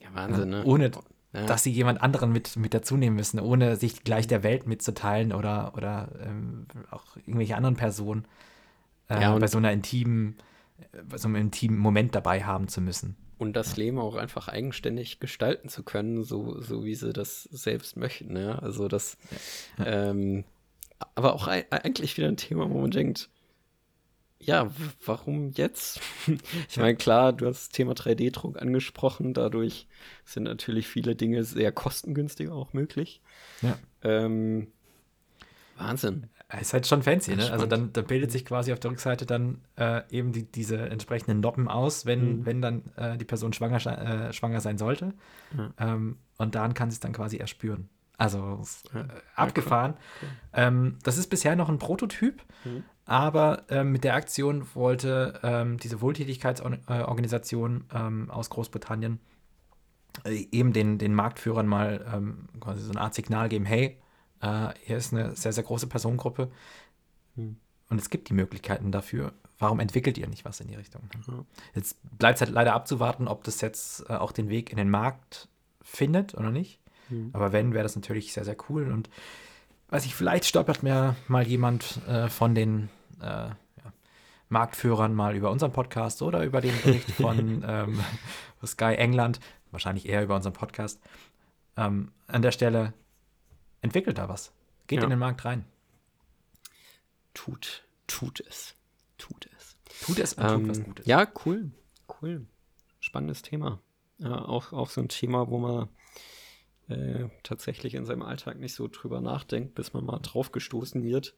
Ja, 0.00 0.08
Wahnsinn, 0.14 0.48
ne? 0.48 0.64
Ohne, 0.64 0.90
Ja. 1.32 1.46
dass 1.46 1.62
sie 1.62 1.70
jemand 1.70 2.02
anderen 2.02 2.32
mit, 2.32 2.56
mit 2.56 2.74
dazu 2.74 2.96
nehmen 2.96 3.14
müssen, 3.14 3.38
ohne 3.38 3.76
sich 3.76 4.02
gleich 4.02 4.26
der 4.26 4.42
Welt 4.42 4.66
mitzuteilen 4.66 5.32
oder, 5.32 5.74
oder 5.76 6.08
ähm, 6.24 6.66
auch 6.90 7.16
irgendwelche 7.18 7.54
anderen 7.56 7.76
Personen 7.76 8.24
äh, 9.08 9.20
Ja, 9.22 9.38
bei 9.38 9.46
so 9.46 9.58
einer 9.58 9.70
intimen, 9.70 10.36
äh, 10.92 11.02
bei 11.04 11.18
so 11.18 11.28
einem 11.28 11.36
intimen 11.36 11.78
Moment 11.78 12.16
dabei 12.16 12.42
haben 12.42 12.66
zu 12.66 12.80
müssen. 12.80 13.14
Und 13.38 13.54
das 13.54 13.76
Leben 13.76 13.98
auch 14.00 14.16
einfach 14.16 14.48
eigenständig 14.48 15.20
gestalten 15.20 15.68
zu 15.68 15.82
können, 15.84 16.24
so, 16.24 16.60
so 16.60 16.84
wie 16.84 16.96
sie 16.96 17.12
das 17.12 17.44
selbst 17.44 17.96
möchten. 17.96 18.36
Ja? 18.36 18.58
Also 18.58 18.88
das, 18.88 19.16
Ähm, 19.84 20.42
aber 21.14 21.32
auch 21.34 21.46
ei- 21.46 21.64
eigentlich 21.70 22.16
wieder 22.16 22.26
ein 22.28 22.36
Thema, 22.36 22.68
wo 22.68 22.80
man 22.80 22.90
denkt, 22.90 23.30
ja, 24.40 24.70
warum 25.04 25.50
jetzt? 25.52 26.00
ich 26.68 26.76
meine, 26.78 26.96
klar, 26.96 27.32
du 27.32 27.46
hast 27.46 27.60
das 27.60 27.68
Thema 27.68 27.92
3D-Druck 27.92 28.60
angesprochen, 28.60 29.34
dadurch 29.34 29.86
sind 30.24 30.44
natürlich 30.44 30.88
viele 30.88 31.14
Dinge 31.14 31.44
sehr 31.44 31.72
kostengünstig 31.72 32.48
auch 32.48 32.72
möglich. 32.72 33.20
Ja. 33.62 33.78
Ähm, 34.02 34.68
Wahnsinn. 35.76 36.28
Ist 36.60 36.72
halt 36.72 36.86
schon 36.86 37.02
fancy, 37.02 37.36
ne? 37.36 37.50
Also 37.52 37.64
dann, 37.64 37.92
dann 37.92 38.06
bildet 38.06 38.32
sich 38.32 38.44
quasi 38.44 38.72
auf 38.72 38.80
der 38.80 38.90
Rückseite 38.90 39.24
dann 39.24 39.58
äh, 39.76 40.02
eben 40.10 40.32
die, 40.32 40.42
diese 40.50 40.76
entsprechenden 40.76 41.40
Noppen 41.40 41.68
aus, 41.68 42.06
wenn, 42.06 42.40
Mhm. 42.40 42.46
wenn 42.46 42.60
dann 42.62 42.82
äh, 42.96 43.16
die 43.16 43.24
Person 43.24 43.52
schwanger, 43.52 43.76
äh, 44.28 44.32
schwanger 44.32 44.60
sein 44.60 44.76
sollte. 44.76 45.14
Ja. 45.56 45.72
Ähm, 45.78 46.18
und 46.38 46.54
dann 46.56 46.74
kann 46.74 46.90
sie 46.90 46.96
es 46.96 47.00
dann 47.00 47.12
quasi 47.12 47.36
erspüren. 47.36 47.88
Also 48.18 48.60
Ja. 48.92 49.00
äh, 49.02 49.04
abgefahren. 49.36 49.94
Ähm, 50.52 50.98
das 51.04 51.16
ist 51.18 51.28
bisher 51.28 51.54
noch 51.56 51.68
ein 51.68 51.78
Prototyp, 51.78 52.42
Mhm. 52.64 52.84
Aber 53.10 53.64
ähm, 53.68 53.92
mit 53.92 54.04
der 54.04 54.14
Aktion 54.14 54.66
wollte 54.74 55.40
ähm, 55.42 55.78
diese 55.78 56.00
Wohltätigkeitsorganisation 56.00 57.84
ähm, 57.92 58.30
aus 58.30 58.50
Großbritannien 58.50 59.18
äh, 60.24 60.46
eben 60.52 60.72
den, 60.72 60.98
den 60.98 61.14
Marktführern 61.14 61.66
mal 61.66 62.06
ähm, 62.14 62.48
quasi 62.60 62.82
so 62.82 62.90
eine 62.90 63.00
Art 63.00 63.14
Signal 63.14 63.48
geben, 63.48 63.64
hey, 63.64 63.98
äh, 64.40 64.68
hier 64.84 64.96
ist 64.96 65.12
eine 65.12 65.34
sehr, 65.34 65.52
sehr 65.52 65.64
große 65.64 65.88
Personengruppe 65.88 66.50
Hm. 67.36 67.56
und 67.88 68.00
es 68.00 68.10
gibt 68.10 68.28
die 68.28 68.34
Möglichkeiten 68.34 68.92
dafür. 68.92 69.32
Warum 69.58 69.80
entwickelt 69.80 70.16
ihr 70.18 70.26
nicht 70.26 70.44
was 70.44 70.60
in 70.60 70.68
die 70.68 70.74
Richtung? 70.74 71.02
Ja. 71.26 71.44
Jetzt 71.74 71.98
bleibt 72.18 72.36
es 72.36 72.40
halt 72.40 72.52
leider 72.52 72.74
abzuwarten, 72.74 73.28
ob 73.28 73.44
das 73.44 73.60
jetzt 73.60 74.08
äh, 74.08 74.14
auch 74.14 74.32
den 74.32 74.48
Weg 74.48 74.70
in 74.70 74.76
den 74.76 74.90
Markt 74.90 75.48
findet 75.82 76.34
oder 76.34 76.50
nicht. 76.50 76.80
Mhm. 77.08 77.30
Aber 77.32 77.52
wenn, 77.52 77.74
wäre 77.74 77.82
das 77.82 77.94
natürlich 77.94 78.32
sehr, 78.32 78.44
sehr 78.44 78.56
cool. 78.68 78.90
Und 78.90 79.10
weiß 79.90 80.06
ich, 80.06 80.14
vielleicht 80.14 80.46
stolpert 80.46 80.82
mir 80.82 81.14
mal 81.28 81.46
jemand 81.46 82.00
äh, 82.08 82.28
von 82.28 82.54
den 82.54 82.88
äh, 83.20 83.48
ja, 83.48 83.56
Marktführern 84.48 85.14
mal 85.14 85.36
über 85.36 85.50
unseren 85.50 85.72
Podcast 85.72 86.22
oder 86.22 86.44
über 86.44 86.60
den 86.60 86.74
Bericht 86.82 87.10
von 87.12 87.64
ähm, 87.68 88.00
Sky 88.64 88.94
England, 88.96 89.40
wahrscheinlich 89.70 90.08
eher 90.08 90.22
über 90.22 90.36
unseren 90.36 90.52
Podcast. 90.52 91.00
Ähm, 91.76 92.12
an 92.26 92.42
der 92.42 92.52
Stelle 92.52 92.92
entwickelt 93.80 94.18
da 94.18 94.28
was. 94.28 94.52
Geht 94.86 94.98
Ja. 94.98 95.04
in 95.04 95.10
den 95.10 95.18
Markt 95.18 95.44
rein. 95.44 95.64
Tut, 97.34 97.84
tut 98.06 98.40
es. 98.40 98.74
Tut 99.18 99.48
es. 99.56 99.76
Tut 100.04 100.18
es 100.18 100.34
und 100.34 100.42
tut 100.46 100.52
Ähm, 100.52 100.68
was 100.68 100.82
Gutes. 100.84 101.06
Ja, 101.06 101.26
cool. 101.44 101.70
Cool. 102.20 102.46
Spannendes 103.00 103.42
Thema. 103.42 103.80
Ja, 104.18 104.44
auch, 104.44 104.72
auch 104.72 104.90
so 104.90 105.00
ein 105.00 105.08
Thema, 105.08 105.48
wo 105.48 105.58
man 105.58 105.88
äh, 106.88 107.28
tatsächlich 107.42 107.94
in 107.94 108.04
seinem 108.04 108.22
Alltag 108.22 108.58
nicht 108.58 108.74
so 108.74 108.88
drüber 108.88 109.20
nachdenkt, 109.20 109.74
bis 109.74 109.92
man 109.92 110.04
mal 110.04 110.18
drauf 110.18 110.52
gestoßen 110.52 111.02
wird, 111.04 111.34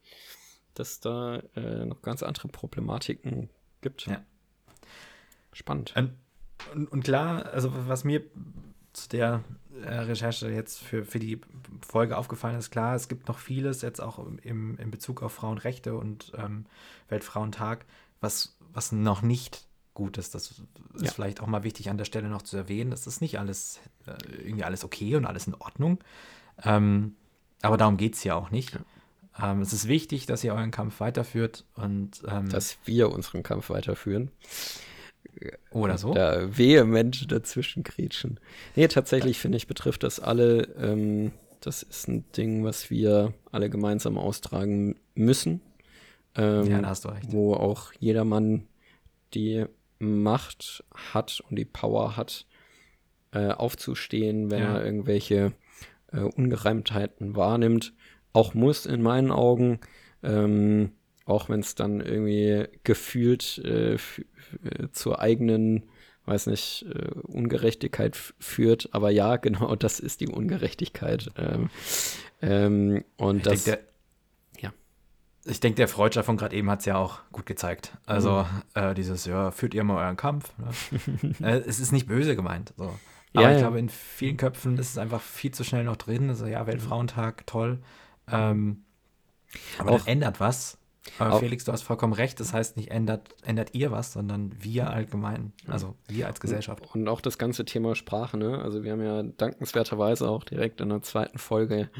dass 0.74 1.00
da 1.00 1.36
äh, 1.56 1.84
noch 1.84 2.02
ganz 2.02 2.22
andere 2.22 2.48
Problematiken 2.48 3.48
gibt. 3.80 4.06
Ja. 4.06 4.22
Spannend. 5.52 5.94
Und, 5.96 6.12
und, 6.74 6.86
und 6.90 7.04
klar, 7.04 7.46
also 7.52 7.70
was 7.88 8.04
mir 8.04 8.22
zu 8.92 9.08
der 9.08 9.42
äh, 9.84 9.94
Recherche 9.94 10.50
jetzt 10.50 10.78
für, 10.78 11.04
für 11.04 11.18
die 11.18 11.40
Folge 11.86 12.16
aufgefallen 12.16 12.56
ist, 12.58 12.70
klar, 12.70 12.94
es 12.94 13.08
gibt 13.08 13.28
noch 13.28 13.38
vieles 13.38 13.82
jetzt 13.82 14.00
auch 14.00 14.18
im, 14.42 14.76
in 14.78 14.90
Bezug 14.90 15.22
auf 15.22 15.32
Frauenrechte 15.32 15.94
und 15.94 16.32
ähm, 16.36 16.66
Weltfrauentag, 17.08 17.84
was, 18.20 18.56
was 18.72 18.92
noch 18.92 19.22
nicht 19.22 19.66
gut 19.94 20.16
ist. 20.16 20.34
Das 20.34 20.50
ist 20.50 20.62
Ja. 21.00 21.10
vielleicht 21.10 21.40
auch 21.40 21.46
mal 21.46 21.64
wichtig 21.64 21.90
an 21.90 21.98
der 21.98 22.04
Stelle 22.06 22.28
noch 22.28 22.42
zu 22.42 22.56
erwähnen. 22.56 22.90
Das 22.90 23.06
ist 23.06 23.20
nicht 23.20 23.38
alles 23.38 23.80
äh, 24.06 24.12
irgendwie 24.42 24.64
alles 24.64 24.84
okay 24.84 25.16
und 25.16 25.26
alles 25.26 25.46
in 25.46 25.54
Ordnung. 25.54 25.98
Ähm, 26.64 27.16
aber 27.62 27.76
darum 27.76 27.96
geht 27.96 28.14
es 28.14 28.24
ja 28.24 28.34
auch 28.34 28.50
nicht. 28.50 28.78
Ähm, 29.40 29.60
es 29.62 29.72
ist 29.72 29.88
wichtig, 29.88 30.26
dass 30.26 30.42
ihr 30.44 30.52
euren 30.54 30.70
Kampf 30.70 31.00
weiterführt 31.00 31.64
und 31.74 32.22
ähm, 32.28 32.48
Dass 32.50 32.76
wir 32.84 33.10
unseren 33.12 33.42
Kampf 33.42 33.70
weiterführen. 33.70 34.30
oder 35.70 35.96
so. 35.98 36.12
Da 36.14 36.56
vehement 36.56 37.30
dazwischen 37.32 37.82
kriechen. 37.82 38.38
Nee, 38.76 38.88
tatsächlich 38.88 39.38
finde 39.38 39.56
ich, 39.56 39.66
betrifft 39.66 40.02
das 40.02 40.20
alle. 40.20 40.62
Ähm, 40.78 41.32
das 41.60 41.82
ist 41.82 42.08
ein 42.08 42.24
Ding, 42.32 42.64
was 42.64 42.90
wir 42.90 43.32
alle 43.50 43.70
gemeinsam 43.70 44.18
austragen 44.18 44.96
müssen. 45.14 45.60
Ähm, 46.34 46.66
Ja, 46.66 46.80
da 46.82 46.88
hast 46.88 47.04
du 47.04 47.08
recht. 47.08 47.32
Wo 47.32 47.54
auch 47.54 47.92
jedermann 47.98 48.66
die 49.34 49.64
Macht 49.98 50.84
hat 51.12 51.42
und 51.48 51.56
die 51.56 51.64
Power 51.64 52.16
hat, 52.16 52.46
äh, 53.32 53.48
aufzustehen, 53.48 54.50
wenn 54.50 54.60
Ja. 54.60 54.74
er 54.76 54.84
irgendwelche 54.84 55.52
äh, 56.12 56.18
Ungereimtheiten 56.20 57.34
wahrnimmt. 57.36 57.94
Auch 58.32 58.54
muss 58.54 58.86
in 58.86 59.02
meinen 59.02 59.30
Augen, 59.30 59.80
ähm, 60.22 60.92
auch 61.26 61.48
wenn 61.48 61.60
es 61.60 61.74
dann 61.74 62.00
irgendwie 62.00 62.66
gefühlt 62.84 63.58
äh, 63.64 63.94
äh, 63.94 63.98
zur 64.92 65.20
eigenen, 65.20 65.84
weiß 66.26 66.46
nicht, 66.46 66.86
äh, 66.94 67.10
Ungerechtigkeit 67.22 68.16
führt. 68.38 68.88
Aber 68.92 69.10
ja, 69.10 69.36
genau, 69.38 69.76
das 69.76 70.00
ist 70.00 70.20
die 70.20 70.28
Ungerechtigkeit. 70.28 71.30
Ähm, 71.36 71.70
ähm, 72.40 73.04
und 73.16 73.38
Ich 73.38 73.42
das, 73.44 73.64
denke, 73.64 73.82
der, 74.54 74.62
ja. 74.62 74.72
Ich 75.44 75.60
denke, 75.60 75.76
der 75.76 75.88
Freudscher 75.88 76.24
von 76.24 76.36
gerade 76.36 76.56
eben 76.56 76.70
hat 76.70 76.80
es 76.80 76.86
ja 76.86 76.96
auch 76.96 77.20
gut 77.32 77.46
gezeigt. 77.46 77.96
Also 78.06 78.44
Mhm. 78.44 78.62
äh, 78.74 78.94
dieses, 78.94 79.24
ja, 79.26 79.50
führt 79.50 79.74
ihr 79.74 79.84
mal 79.84 80.02
euren 80.04 80.16
Kampf. 80.16 80.52
Ne? 80.58 80.70
äh, 81.42 81.58
es 81.66 81.80
ist 81.80 81.92
nicht 81.92 82.06
böse 82.06 82.36
gemeint. 82.36 82.72
So. 82.76 82.98
Aber 83.34 83.42
Ja, 83.42 83.50
ich 83.50 83.56
ja. 83.56 83.62
glaube, 83.62 83.78
in 83.78 83.88
vielen 83.88 84.36
Köpfen 84.36 84.78
ist 84.78 84.90
es 84.90 84.98
einfach 84.98 85.20
viel 85.20 85.52
zu 85.52 85.64
schnell 85.64 85.84
noch 85.84 85.96
drin. 85.96 86.28
Also 86.28 86.46
ja, 86.46 86.66
Weltfrauentag, 86.66 87.46
toll. 87.46 87.78
Ähm, 88.30 88.84
aber 89.78 89.90
Auch- 89.92 89.98
das 89.98 90.06
ändert 90.06 90.40
was. 90.40 90.78
Aber 91.18 91.34
auch- 91.34 91.40
Felix, 91.40 91.64
du 91.64 91.72
hast 91.72 91.82
vollkommen 91.82 92.12
recht. 92.12 92.38
Das 92.38 92.52
heißt, 92.52 92.76
nicht 92.76 92.90
ändert, 92.92 93.34
ändert 93.44 93.74
ihr 93.74 93.90
was, 93.90 94.12
sondern 94.12 94.52
wir 94.62 94.90
allgemein. 94.90 95.52
Also 95.66 95.96
wir 96.08 96.26
als 96.28 96.38
Gesellschaft. 96.40 96.94
Und 96.94 97.08
auch 97.08 97.20
das 97.20 97.38
ganze 97.38 97.64
Thema 97.64 97.94
Sprache, 97.96 98.36
ne? 98.38 98.62
Also 98.62 98.84
wir 98.84 98.92
haben 98.92 99.02
ja 99.02 99.22
dankenswerterweise 99.24 100.28
auch 100.28 100.44
direkt 100.44 100.80
in 100.80 100.90
der 100.90 101.02
zweiten 101.02 101.38
Folge 101.38 101.90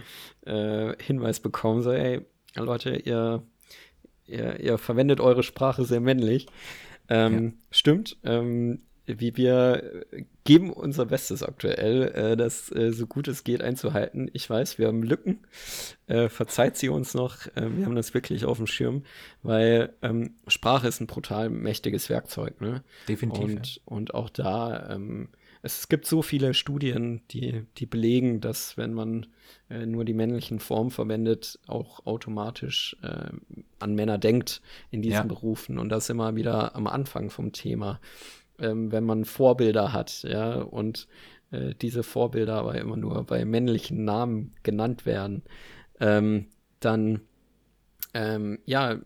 äh, 0.46 0.94
Hinweis 1.02 1.40
bekommen, 1.40 1.82
so, 1.82 1.90
ey, 1.90 2.24
Leute, 2.54 2.96
ihr, 2.96 3.42
ihr, 4.24 4.60
ihr 4.60 4.78
verwendet 4.78 5.20
eure 5.20 5.42
Sprache 5.42 5.84
sehr 5.84 6.00
männlich. 6.00 6.46
Ähm, 7.08 7.58
Stimmt. 7.72 8.16
Ähm, 8.22 8.82
wie 9.06 9.36
wir 9.36 10.04
äh, 10.12 10.24
geben 10.44 10.72
unser 10.72 11.06
Bestes 11.06 11.42
aktuell, 11.42 12.12
äh, 12.14 12.36
das 12.36 12.70
äh, 12.72 12.92
so 12.92 13.06
gut 13.06 13.28
es 13.28 13.44
geht 13.44 13.62
einzuhalten. 13.62 14.30
Ich 14.32 14.48
weiß, 14.48 14.78
wir 14.78 14.88
haben 14.88 15.02
Lücken. 15.02 15.40
Äh, 16.06 16.28
verzeiht 16.28 16.76
sie 16.76 16.88
uns 16.88 17.14
noch. 17.14 17.46
Äh, 17.54 17.76
wir 17.76 17.86
haben 17.86 17.96
das 17.96 18.14
wirklich 18.14 18.44
auf 18.44 18.58
dem 18.58 18.66
Schirm, 18.66 19.02
weil 19.42 19.92
ähm, 20.02 20.34
Sprache 20.46 20.88
ist 20.88 21.00
ein 21.00 21.06
brutal 21.06 21.48
mächtiges 21.50 22.10
Werkzeug. 22.10 22.60
Ne? 22.60 22.82
Definitiv. 23.08 23.48
ja. 23.48 23.56
Und, 23.56 23.80
und 23.84 24.14
auch 24.14 24.30
da, 24.30 24.90
ähm, 24.90 25.28
es, 25.62 25.80
es 25.80 25.88
gibt 25.88 26.06
so 26.06 26.22
viele 26.22 26.54
Studien, 26.54 27.22
die, 27.30 27.64
die 27.78 27.86
belegen, 27.86 28.40
dass 28.40 28.76
wenn 28.76 28.92
man 28.92 29.26
äh, 29.70 29.86
nur 29.86 30.04
die 30.04 30.14
männlichen 30.14 30.58
Formen 30.58 30.90
verwendet, 30.90 31.58
auch 31.66 32.04
automatisch 32.04 32.96
äh, 33.02 33.30
an 33.78 33.94
Männer 33.94 34.18
denkt 34.18 34.60
in 34.90 35.02
diesen 35.02 35.14
Ja. 35.14 35.22
Berufen. 35.22 35.78
Und 35.78 35.88
das 35.88 36.10
immer 36.10 36.34
wieder 36.36 36.74
am 36.76 36.86
Anfang 36.86 37.30
vom 37.30 37.52
Thema. 37.52 38.00
Ähm, 38.62 38.92
wenn 38.92 39.04
man 39.04 39.24
Vorbilder 39.24 39.92
hat, 39.92 40.22
ja, 40.22 40.54
und 40.54 41.08
äh, 41.50 41.74
diese 41.74 42.02
Vorbilder 42.02 42.54
aber 42.54 42.76
immer 42.76 42.96
nur 42.96 43.24
bei 43.24 43.44
männlichen 43.44 44.04
Namen 44.04 44.54
genannt 44.62 45.04
werden, 45.04 45.42
ähm, 46.00 46.46
dann 46.80 47.20
ähm, 48.14 48.58
ja, 48.64 48.98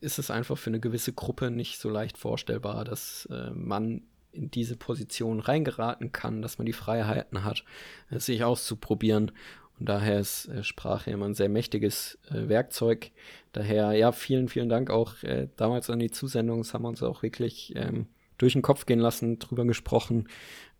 ist 0.00 0.18
es 0.18 0.30
einfach 0.30 0.58
für 0.58 0.70
eine 0.70 0.80
gewisse 0.80 1.12
Gruppe 1.12 1.50
nicht 1.50 1.78
so 1.78 1.88
leicht 1.88 2.18
vorstellbar, 2.18 2.84
dass 2.84 3.26
äh, 3.30 3.50
man 3.50 4.02
in 4.32 4.50
diese 4.50 4.76
Position 4.76 5.40
reingeraten 5.40 6.12
kann, 6.12 6.42
dass 6.42 6.58
man 6.58 6.66
die 6.66 6.72
Freiheiten 6.72 7.44
hat, 7.44 7.64
äh, 8.10 8.18
sich 8.18 8.44
auszuprobieren. 8.44 9.32
Und 9.78 9.88
daher 9.88 10.20
ist 10.20 10.48
äh, 10.48 10.62
Sprache 10.62 11.10
immer 11.10 11.26
ein 11.26 11.34
sehr 11.34 11.48
mächtiges 11.48 12.18
äh, 12.30 12.48
Werkzeug. 12.48 13.10
Daher, 13.52 13.92
ja, 13.92 14.12
vielen, 14.12 14.48
vielen 14.48 14.68
Dank 14.68 14.90
auch 14.90 15.22
äh, 15.22 15.48
damals 15.56 15.90
an 15.90 15.98
die 15.98 16.10
Zusendung. 16.10 16.58
Das 16.58 16.74
haben 16.74 16.82
wir 16.82 16.88
uns 16.88 17.02
auch 17.02 17.22
wirklich 17.22 17.72
ähm, 17.76 18.06
durch 18.38 18.54
den 18.54 18.62
Kopf 18.62 18.86
gehen 18.86 19.00
lassen, 19.00 19.38
drüber 19.38 19.64
gesprochen. 19.64 20.28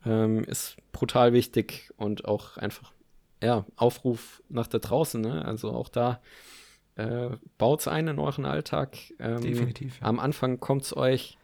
Ähm, 0.06 0.44
ist 0.44 0.76
brutal 0.92 1.32
wichtig 1.32 1.90
und 1.96 2.26
auch 2.26 2.56
einfach, 2.56 2.92
ja, 3.42 3.64
Aufruf 3.76 4.42
nach 4.48 4.66
da 4.66 4.78
draußen. 4.78 5.20
Ne? 5.20 5.44
Also 5.44 5.70
auch 5.72 5.88
da 5.88 6.20
äh, 6.96 7.30
baut 7.58 7.80
es 7.80 7.88
ein 7.88 8.08
in 8.08 8.18
euren 8.18 8.44
Alltag. 8.44 8.96
Ähm, 9.18 9.40
Definitiv. 9.40 9.98
Ja. 10.00 10.06
Am 10.06 10.20
Anfang 10.20 10.60
kommt 10.60 10.82
es 10.82 10.96
euch 10.96 11.38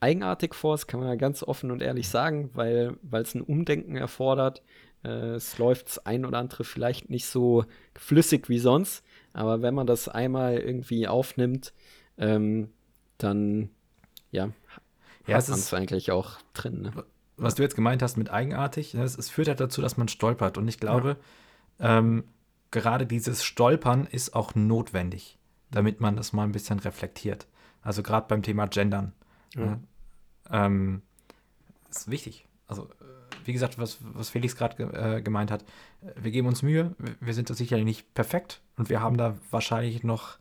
eigenartig 0.00 0.54
vor, 0.54 0.74
das 0.74 0.86
kann 0.86 1.00
man 1.00 1.08
ja 1.08 1.14
ganz 1.14 1.42
offen 1.42 1.70
und 1.70 1.82
ehrlich 1.82 2.08
sagen, 2.08 2.50
weil 2.54 2.96
es 3.12 3.34
ein 3.34 3.42
Umdenken 3.42 3.96
erfordert. 3.96 4.62
Äh, 5.04 5.34
es 5.34 5.58
läuft 5.58 5.88
das 5.88 6.04
ein 6.06 6.24
oder 6.24 6.38
andere 6.38 6.64
vielleicht 6.64 7.10
nicht 7.10 7.26
so 7.26 7.64
flüssig 7.94 8.48
wie 8.48 8.58
sonst, 8.58 9.04
aber 9.32 9.62
wenn 9.62 9.74
man 9.74 9.86
das 9.86 10.08
einmal 10.08 10.58
irgendwie 10.58 11.08
aufnimmt, 11.08 11.72
ähm, 12.18 12.70
dann 13.18 13.70
ja, 14.30 14.50
Ja, 15.26 15.34
man 15.34 15.40
ist- 15.40 15.48
es 15.48 15.74
eigentlich 15.74 16.10
auch 16.12 16.38
drin. 16.54 16.82
Ne? 16.82 16.92
was 17.38 17.54
du 17.54 17.62
jetzt 17.62 17.74
gemeint 17.76 18.00
hast 18.00 18.16
mit 18.16 18.30
eigenartig, 18.30 18.94
ne, 18.94 19.02
es, 19.02 19.18
es 19.18 19.28
führt 19.28 19.48
halt 19.48 19.60
dazu, 19.60 19.82
dass 19.82 19.98
man 19.98 20.08
stolpert. 20.08 20.56
Und 20.56 20.68
ich 20.68 20.80
glaube, 20.80 21.18
ähm, 21.78 22.24
gerade 22.70 23.04
dieses 23.06 23.44
Stolpern 23.44 24.06
ist 24.06 24.34
auch 24.34 24.54
notwendig, 24.54 25.38
damit 25.70 26.00
man 26.00 26.16
das 26.16 26.32
mal 26.32 26.44
ein 26.44 26.52
bisschen 26.52 26.78
reflektiert. 26.78 27.46
Also 27.82 28.02
gerade 28.02 28.26
beim 28.26 28.42
Thema 28.42 28.66
Gendern. 28.68 29.12
Ja. 29.54 29.64
Ne? 29.66 29.80
Ähm, 30.50 31.02
ist 31.90 32.10
wichtig. 32.10 32.46
Also, 32.68 32.84
äh, 32.84 32.86
wie 33.44 33.52
gesagt, 33.52 33.78
was, 33.78 33.98
was 34.00 34.30
Felix 34.30 34.56
gerade 34.56 34.76
ge 34.76 34.86
äh, 35.16 35.20
gemeint 35.20 35.50
hat, 35.50 35.62
äh, 36.00 36.12
wir 36.16 36.30
geben 36.30 36.48
uns 36.48 36.62
Mühe, 36.62 36.94
wir- 36.98 37.16
wir 37.20 37.34
sind 37.34 37.50
da 37.50 37.54
sicherlich 37.54 37.84
nicht 37.84 38.14
perfekt 38.14 38.62
und 38.78 38.88
wir 38.88 39.02
haben 39.02 39.18
da 39.18 39.36
wahrscheinlich 39.50 40.02
noch 40.04 40.38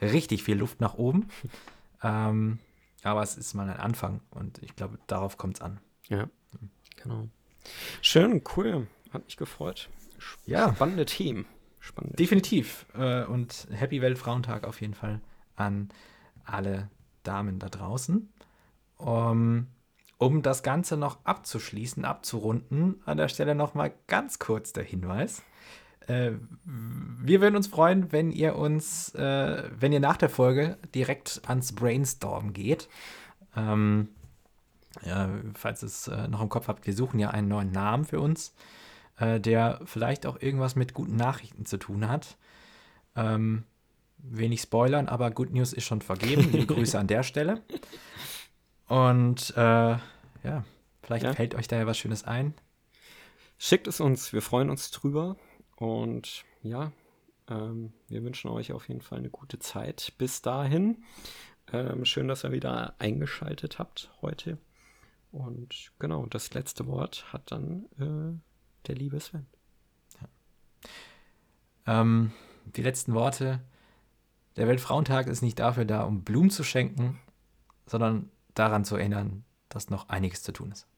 richtig 0.00 0.44
viel 0.44 0.56
Luft 0.56 0.80
nach 0.80 0.94
oben. 0.94 1.28
ähm, 2.02 2.58
aber 3.02 3.22
es 3.22 3.36
ist 3.36 3.54
mal 3.54 3.68
ein 3.68 3.76
Anfang 3.78 4.20
und 4.30 4.62
ich 4.62 4.74
glaube, 4.76 4.98
darauf 5.06 5.36
kommt 5.36 5.56
es 5.56 5.62
an. 5.62 5.80
Ja, 6.08 6.28
genau. 7.02 7.28
Schön, 8.00 8.42
cool. 8.56 8.86
Hat 9.12 9.24
mich 9.24 9.36
gefreut. 9.36 9.88
Sch- 10.18 10.36
Ja. 10.46 10.74
Spannende 10.74 11.04
Themen. 11.06 11.46
Spannende 11.80 12.16
Definitiv. 12.16 12.86
Äh, 12.94 13.24
und 13.24 13.66
Happy 13.70 14.02
Weltfrauentag 14.02 14.66
auf 14.66 14.80
jeden 14.80 14.94
Fall 14.94 15.20
an 15.56 15.88
alle 16.44 16.90
Damen 17.22 17.58
da 17.58 17.68
draußen. 17.68 18.32
Um, 18.96 19.68
um 20.18 20.42
das 20.42 20.62
Ganze 20.64 20.96
noch 20.96 21.24
abzuschließen, 21.24 22.04
abzurunden, 22.04 23.00
an 23.04 23.16
der 23.16 23.28
Stelle 23.28 23.54
noch 23.54 23.74
mal 23.74 23.92
ganz 24.08 24.38
kurz 24.40 24.72
der 24.72 24.82
Hinweis. 24.84 25.42
Äh, 26.08 26.32
wir 26.64 27.40
würden 27.40 27.54
uns 27.56 27.66
freuen, 27.68 28.10
wenn 28.12 28.32
ihr 28.32 28.56
uns, 28.56 29.14
äh, 29.14 29.70
wenn 29.78 29.92
ihr 29.92 30.00
nach 30.00 30.16
der 30.16 30.28
Folge 30.30 30.76
direkt 30.94 31.42
ans 31.46 31.72
Brainstorm 31.74 32.52
geht. 32.52 32.88
Ähm, 33.56 34.08
ja, 35.04 35.28
falls 35.54 35.82
ihr 35.82 35.86
es 35.86 36.08
äh, 36.08 36.26
noch 36.28 36.40
im 36.40 36.48
Kopf 36.48 36.66
habt, 36.68 36.86
wir 36.86 36.94
suchen 36.94 37.20
ja 37.20 37.30
einen 37.30 37.48
neuen 37.48 37.70
Namen 37.70 38.04
für 38.04 38.20
uns, 38.20 38.54
äh, 39.18 39.38
der 39.38 39.80
vielleicht 39.84 40.26
auch 40.26 40.40
irgendwas 40.40 40.74
mit 40.76 40.94
guten 40.94 41.16
Nachrichten 41.16 41.66
zu 41.66 41.76
tun 41.76 42.08
hat. 42.08 42.36
Ähm, 43.14 43.64
wenig 44.18 44.60
spoilern, 44.62 45.08
aber 45.08 45.30
Good 45.30 45.52
News 45.52 45.72
ist 45.72 45.84
schon 45.84 46.00
vergeben. 46.00 46.50
Liebe 46.50 46.66
Grüße 46.74 46.98
an 46.98 47.06
der 47.06 47.22
Stelle. 47.22 47.62
Und 48.86 49.52
äh, 49.56 49.60
ja, 49.62 50.64
vielleicht 51.02 51.24
Ja. 51.26 51.34
fällt 51.34 51.54
euch 51.54 51.68
da 51.68 51.76
ja 51.76 51.86
was 51.86 51.98
Schönes 51.98 52.24
ein. 52.24 52.54
Schickt 53.58 53.86
es 53.86 54.00
uns, 54.00 54.32
wir 54.32 54.40
freuen 54.42 54.70
uns 54.70 54.90
drüber. 54.90 55.36
Und 55.78 56.44
ja, 56.62 56.90
ähm, 57.48 57.92
wir 58.08 58.24
wünschen 58.24 58.50
euch 58.50 58.72
auf 58.72 58.88
jeden 58.88 59.00
Fall 59.00 59.18
eine 59.18 59.30
gute 59.30 59.60
Zeit. 59.60 60.12
Bis 60.18 60.42
dahin. 60.42 61.04
Ähm, 61.72 62.04
schön, 62.04 62.26
dass 62.26 62.44
ihr 62.44 62.50
wieder 62.50 62.94
eingeschaltet 62.98 63.78
habt 63.78 64.10
heute. 64.20 64.58
Und 65.30 65.92
genau, 65.98 66.26
das 66.26 66.52
letzte 66.54 66.86
Wort 66.86 67.32
hat 67.32 67.52
dann 67.52 67.84
äh, 67.98 68.86
der 68.88 68.94
liebe 68.96 69.20
Sven. 69.20 69.46
Ähm, 71.86 72.32
die 72.64 72.82
letzten 72.82 73.14
Worte. 73.14 73.60
Der 74.56 74.66
Weltfrauentag 74.66 75.28
ist 75.28 75.42
nicht 75.42 75.60
dafür 75.60 75.84
da, 75.84 76.02
um 76.02 76.24
Blumen 76.24 76.50
zu 76.50 76.64
schenken, 76.64 77.20
sondern 77.86 78.30
daran 78.54 78.84
zu 78.84 78.96
erinnern, 78.96 79.44
dass 79.68 79.90
noch 79.90 80.08
einiges 80.08 80.42
zu 80.42 80.52
tun 80.52 80.72
ist. 80.72 80.88